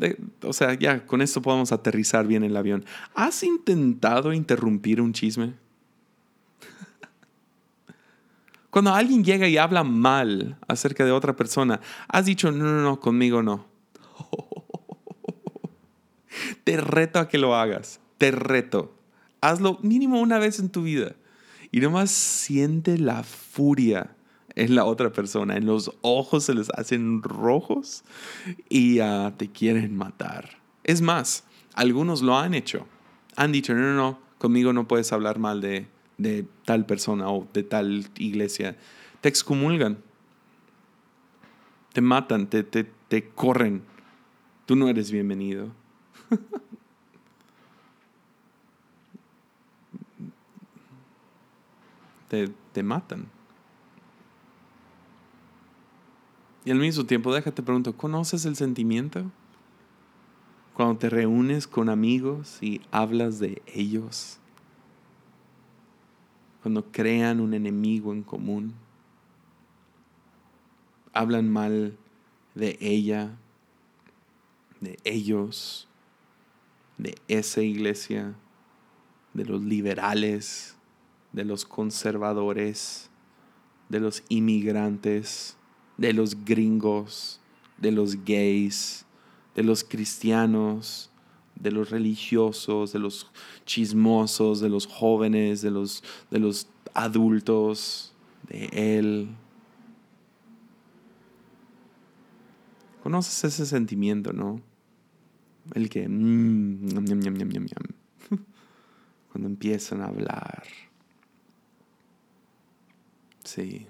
o 0.44 0.54
sea, 0.54 0.74
ya 0.76 1.06
con 1.06 1.22
esto 1.22 1.42
podemos 1.42 1.72
aterrizar 1.72 2.28
bien 2.28 2.44
el 2.44 2.56
avión. 2.56 2.86
¿Has 3.16 3.44
intentado 3.44 4.34
interrumpir 4.34 5.02
un 5.02 5.14
chisme? 5.14 5.54
Cuando 8.70 8.94
alguien 8.94 9.24
llega 9.24 9.48
y 9.48 9.58
habla 9.58 9.84
mal 9.84 10.58
acerca 10.68 11.06
de 11.06 11.12
otra 11.12 11.36
persona, 11.36 11.82
has 12.08 12.26
dicho, 12.26 12.52
no, 12.52 12.66
no, 12.66 12.82
no, 12.82 13.00
conmigo 13.00 13.42
no. 13.42 13.66
Te 16.64 16.78
reto 16.78 17.20
a 17.20 17.28
que 17.28 17.38
lo 17.38 17.56
hagas. 17.56 18.00
Te 18.18 18.32
reto. 18.32 18.94
Hazlo 19.42 19.80
mínimo 19.82 20.22
una 20.22 20.38
vez 20.38 20.60
en 20.60 20.70
tu 20.70 20.84
vida. 20.84 21.16
Y 21.72 21.80
nomás 21.80 22.12
siente 22.12 22.98
la 22.98 23.24
furia 23.24 24.12
en 24.56 24.76
la 24.76 24.86
otra 24.86 25.12
persona. 25.12 25.58
En 25.58 25.66
los 25.66 25.92
ojos 26.02 26.46
se 26.46 26.54
les 26.54 26.70
hacen 26.72 27.24
rojos 27.24 28.04
y 28.70 29.00
te 29.38 29.50
quieren 29.52 29.96
matar. 29.96 30.62
Es 30.84 31.02
más, 31.02 31.46
algunos 31.74 32.22
lo 32.22 32.38
han 32.38 32.54
hecho. 32.54 32.86
Han 33.36 33.52
dicho, 33.52 33.74
no, 33.74 33.82
no, 33.82 33.96
no, 33.96 34.20
conmigo 34.38 34.74
no 34.74 34.88
puedes 34.88 35.12
hablar 35.14 35.40
mal 35.40 35.62
de, 35.62 35.88
de 36.18 36.46
tal 36.66 36.86
persona 36.86 37.30
o 37.30 37.48
de 37.54 37.64
tal 37.64 38.08
iglesia. 38.18 38.78
Te 39.22 39.30
excomulgan. 39.30 40.00
Te 41.94 42.02
matan, 42.02 42.48
te, 42.48 42.64
te, 42.64 42.86
te 43.08 43.30
corren. 43.30 43.84
Tú 44.66 44.76
no 44.76 44.88
eres 44.88 45.12
bienvenido. 45.12 45.70
te, 52.30 52.50
te 52.72 52.84
matan. 52.84 53.41
Y 56.64 56.72
al 56.72 56.78
mismo 56.78 57.06
tiempo, 57.06 57.34
déjate 57.34 57.64
pregunto, 57.64 57.98
¿conoces 57.98 58.46
el 58.46 58.56
sentimiento? 58.56 59.32
Cuando 60.76 60.98
te 60.98 61.10
reúnes 61.10 61.68
con 61.68 61.90
amigos 61.90 62.60
y 62.62 62.82
hablas 62.92 63.40
de 63.40 63.62
ellos. 63.66 64.38
Cuando 66.62 66.86
crean 66.92 67.40
un 67.40 67.56
enemigo 67.56 68.14
en 68.14 68.22
común. 68.22 68.76
Hablan 71.14 71.50
mal 71.50 71.98
de 72.54 72.78
ella, 72.80 73.36
de 74.80 74.98
ellos, 75.04 75.88
de 77.00 77.16
esa 77.28 77.62
iglesia, 77.62 78.36
de 79.34 79.46
los 79.46 79.64
liberales, 79.64 80.76
de 81.34 81.44
los 81.44 81.66
conservadores, 81.66 83.10
de 83.90 84.00
los 84.00 84.24
inmigrantes 84.30 85.58
de 85.98 86.14
los 86.14 86.46
gringos, 86.46 87.40
de 87.78 87.92
los 87.92 88.24
gays, 88.24 89.06
de 89.56 89.64
los 89.64 89.84
cristianos, 89.84 91.10
de 91.56 91.72
los 91.72 91.90
religiosos, 91.90 92.94
de 92.94 93.00
los 93.00 93.28
chismosos, 93.66 94.60
de 94.60 94.70
los 94.70 94.88
jóvenes, 94.88 95.62
de 95.62 95.72
los, 95.72 96.04
de 96.30 96.40
los 96.40 96.68
adultos, 96.94 98.14
de 98.48 98.98
Él. 98.98 99.30
¿Conoces 103.04 103.44
ese 103.44 103.66
sentimiento, 103.66 104.34
no? 104.34 104.62
El 105.74 105.90
que... 105.90 106.08
Mm, 106.08 106.88
cuando 109.32 109.48
empiezan 109.48 110.02
a 110.02 110.06
hablar. 110.06 110.64
Sí, 113.44 113.88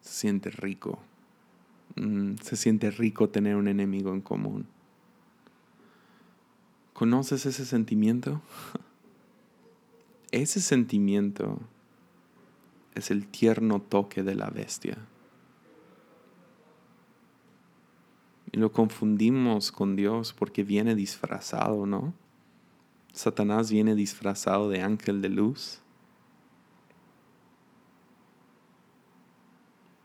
se 0.00 0.12
siente 0.12 0.50
rico. 0.50 1.00
Mm, 1.96 2.36
se 2.42 2.56
siente 2.56 2.90
rico 2.90 3.28
tener 3.28 3.56
un 3.56 3.68
enemigo 3.68 4.12
en 4.12 4.20
común. 4.20 4.66
¿Conoces 6.92 7.46
ese 7.46 7.64
sentimiento? 7.64 8.40
Ese 10.30 10.62
sentimiento 10.62 11.60
es 12.94 13.10
el 13.10 13.26
tierno 13.26 13.82
toque 13.82 14.22
de 14.22 14.34
la 14.34 14.48
bestia. 14.48 14.96
Y 18.50 18.58
lo 18.58 18.72
confundimos 18.72 19.72
con 19.72 19.94
Dios 19.94 20.32
porque 20.32 20.64
viene 20.64 20.94
disfrazado, 20.94 21.84
¿no? 21.84 22.14
Satanás 23.12 23.70
viene 23.70 23.94
disfrazado 23.94 24.70
de 24.70 24.80
ángel 24.80 25.20
de 25.20 25.28
luz. 25.28 25.80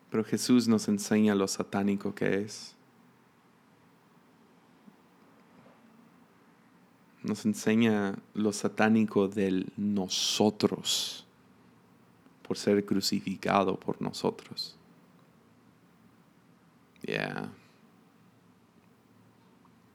Pero 0.09 0.23
Jesús 0.23 0.67
nos 0.67 0.87
enseña 0.87 1.35
lo 1.35 1.47
satánico 1.47 2.15
que 2.15 2.41
es. 2.41 2.75
Nos 7.23 7.45
enseña 7.45 8.17
lo 8.33 8.53
satánico 8.53 9.27
del 9.27 9.71
nosotros 9.75 11.25
por 12.47 12.57
ser 12.57 12.85
crucificado 12.85 13.77
por 13.77 14.01
nosotros. 14.01 14.77
Yeah. 17.01 17.51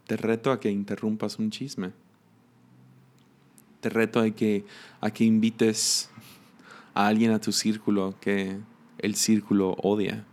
Te 0.07 0.17
reto 0.17 0.53
a 0.53 0.61
que 0.61 0.71
interrumpas 0.71 1.39
un 1.39 1.51
chisme. 1.51 1.93
Te 3.81 3.89
reto 3.89 4.21
a 4.21 4.31
que, 4.31 4.67
a 5.01 5.11
que 5.11 5.25
invites 5.25 6.11
a 6.93 7.07
alguien 7.07 7.33
a 7.33 7.41
tu 7.41 7.53
círculo 7.53 8.15
que 8.21 8.61
el 9.03 9.15
círculo 9.17 9.73
odia. 9.83 10.25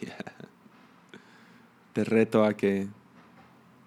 Te 1.94 2.04
reto 2.04 2.44
a 2.44 2.54
que 2.56 2.86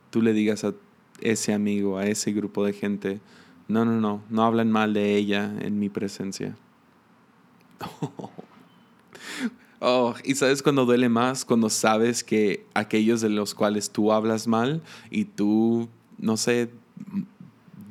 tú 0.10 0.22
le 0.22 0.34
digas 0.34 0.66
a 0.66 0.74
ese 1.22 1.54
amigo, 1.54 1.98
a 1.98 2.06
ese 2.06 2.34
grupo 2.34 2.66
de 2.66 2.74
gente, 2.74 3.22
no, 3.68 3.86
no, 3.86 4.02
no, 4.02 4.22
no 4.30 4.44
hablan 4.44 4.70
mal 4.72 4.94
de 4.94 5.16
ella 5.16 5.54
en 5.62 5.80
mi 5.80 5.88
presencia. 5.90 6.56
Oh, 9.84 10.14
y 10.24 10.36
sabes 10.36 10.62
cuando 10.62 10.86
duele 10.86 11.10
más, 11.10 11.44
cuando 11.44 11.68
sabes 11.68 12.24
que 12.24 12.68
aquellos 12.76 13.20
de 13.20 13.30
los 13.30 13.56
cuales 13.56 13.90
tú 13.90 14.14
hablas 14.14 14.48
mal 14.48 14.84
y 15.10 15.26
tú, 15.26 15.90
no 16.20 16.38
sé, 16.38 16.70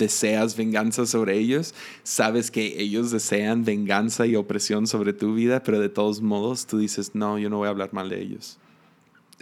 deseas 0.01 0.57
venganza 0.57 1.07
sobre 1.07 1.39
ellos, 1.39 1.75
sabes 2.03 2.51
que 2.51 2.81
ellos 2.81 3.13
desean 3.13 3.65
venganza 3.65 4.27
y 4.27 4.35
opresión 4.35 4.89
sobre 4.89 5.13
tu 5.13 5.35
vida, 5.35 5.63
pero 5.63 5.79
de 5.79 5.89
todos 5.89 6.21
modos 6.21 6.67
tú 6.67 6.79
dices, 6.79 7.15
no, 7.15 7.39
yo 7.39 7.49
no 7.49 7.59
voy 7.59 7.69
a 7.69 7.71
hablar 7.71 7.93
mal 7.93 8.09
de 8.09 8.21
ellos. 8.21 8.59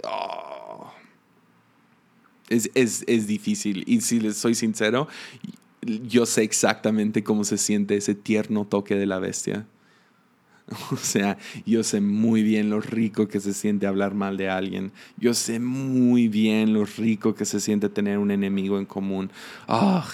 Oh. 0.05 0.93
Es, 2.51 2.71
es, 2.75 3.05
es 3.07 3.27
difícil. 3.27 3.85
Y 3.87 4.03
si 4.03 4.21
les 4.21 4.37
soy 4.37 4.55
sincero, 4.55 5.09
yo 5.83 6.27
sé 6.27 6.43
exactamente 6.43 7.23
cómo 7.23 7.45
se 7.45 7.57
siente 7.57 7.97
ese 7.97 8.15
tierno 8.15 8.67
toque 8.67 8.97
de 8.97 9.07
la 9.07 9.19
bestia. 9.19 9.67
O 10.93 10.97
sea, 10.97 11.39
yo 11.67 11.83
sé 11.83 12.01
muy 12.01 12.43
bien 12.43 12.71
lo 12.71 12.81
rico 12.81 13.29
que 13.29 13.41
se 13.41 13.53
siente 13.55 13.87
hablar 13.87 14.15
mal 14.15 14.37
de 14.37 14.49
alguien. 14.49 14.93
Yo 15.17 15.35
sé 15.35 15.61
muy 15.61 16.29
bien 16.29 16.73
lo 16.73 16.85
rico 16.85 17.35
que 17.35 17.45
se 17.45 17.61
siente 17.61 17.89
tener 17.89 18.19
un 18.19 18.31
enemigo 18.31 18.79
en 18.79 18.87
común. 18.87 19.31
Ah, 19.67 20.07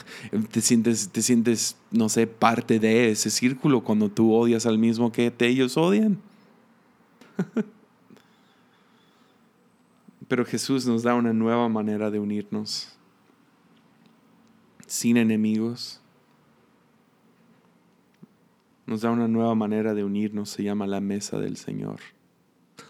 te 0.50 0.60
sientes, 0.60 1.08
te 1.10 1.22
sientes, 1.22 1.76
no 1.90 2.08
sé, 2.08 2.26
parte 2.26 2.78
de 2.78 3.10
ese 3.10 3.30
círculo 3.30 3.82
cuando 3.82 4.08
tú 4.08 4.32
odias 4.32 4.66
al 4.66 4.78
mismo 4.78 5.12
que 5.12 5.32
ellos 5.40 5.76
odian. 5.76 6.18
Pero 10.28 10.44
Jesús 10.44 10.86
nos 10.86 11.02
da 11.02 11.14
una 11.14 11.32
nueva 11.32 11.68
manera 11.68 12.10
de 12.10 12.18
unirnos. 12.18 12.88
Sin 14.86 15.16
enemigos 15.16 16.00
nos 18.86 19.00
da 19.00 19.10
una 19.10 19.28
nueva 19.28 19.54
manera 19.54 19.94
de 19.94 20.04
unirnos, 20.04 20.50
se 20.50 20.62
llama 20.62 20.86
la 20.86 21.00
mesa 21.00 21.38
del 21.38 21.56
Señor. 21.56 22.00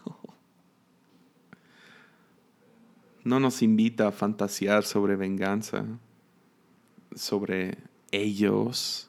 No 3.24 3.40
nos 3.40 3.62
invita 3.62 4.08
a 4.08 4.12
fantasear 4.12 4.84
sobre 4.84 5.16
venganza, 5.16 5.86
sobre 7.14 7.78
ellos, 8.10 9.08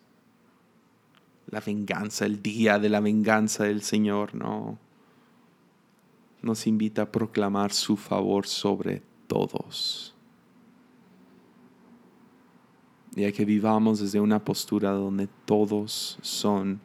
la 1.48 1.60
venganza, 1.60 2.26
el 2.26 2.42
día 2.42 2.80
de 2.80 2.88
la 2.88 3.02
venganza 3.02 3.66
del 3.66 3.82
Señor, 3.82 4.34
no. 4.34 4.80
Nos 6.42 6.66
invita 6.66 7.02
a 7.02 7.12
proclamar 7.12 7.74
su 7.74 7.98
favor 7.98 8.48
sobre 8.48 9.02
todos 9.28 10.15
y 13.16 13.24
a 13.24 13.32
que 13.32 13.46
vivamos 13.46 14.00
desde 14.00 14.20
una 14.20 14.44
postura 14.44 14.92
donde 14.92 15.28
todos 15.46 16.18
son 16.22 16.82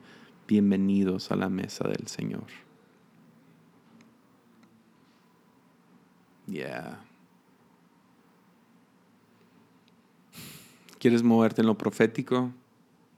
bienvenidos 0.46 1.32
a 1.32 1.36
la 1.36 1.48
mesa 1.48 1.88
del 1.88 2.06
Señor. 2.06 2.46
Yeah. 6.46 7.04
¿Quieres 11.00 11.22
moverte 11.22 11.62
en 11.62 11.66
lo 11.66 11.76
profético? 11.76 12.52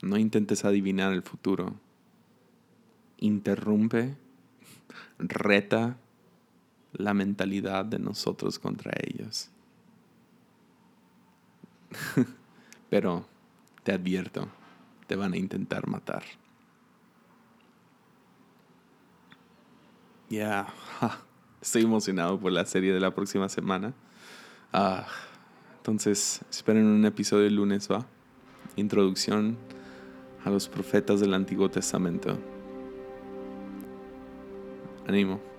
No 0.03 0.17
intentes 0.17 0.65
adivinar 0.65 1.13
el 1.13 1.23
futuro. 1.23 1.75
Interrumpe, 3.19 4.17
reta 5.19 5.99
la 6.93 7.13
mentalidad 7.15 7.85
de 7.85 7.99
nosotros 7.99 8.59
contra 8.59 8.93
ellos. 9.03 9.51
Pero 12.93 13.25
te 13.85 13.93
advierto, 13.93 14.49
te 15.07 15.17
van 15.17 15.33
a 15.33 15.39
intentar 15.39 15.89
matar. 15.89 16.23
Ya, 20.29 20.67
estoy 21.63 21.85
emocionado 21.85 22.39
por 22.39 22.53
la 22.53 22.67
serie 22.67 22.93
de 22.93 23.01
la 23.01 23.15
próxima 23.15 23.49
semana. 23.49 23.95
Ah, 24.75 25.07
entonces, 25.79 26.43
esperen 26.51 26.85
un 26.85 27.07
episodio 27.07 27.47
el 27.47 27.57
lunes, 27.57 27.91
¿va? 27.91 28.05
Introducción 28.77 29.57
a 30.45 30.51
los 30.51 30.69
profetas 30.69 31.19
del 31.19 31.33
Antiguo 31.33 31.71
Testamento. 31.71 32.39
Animo. 35.09 35.52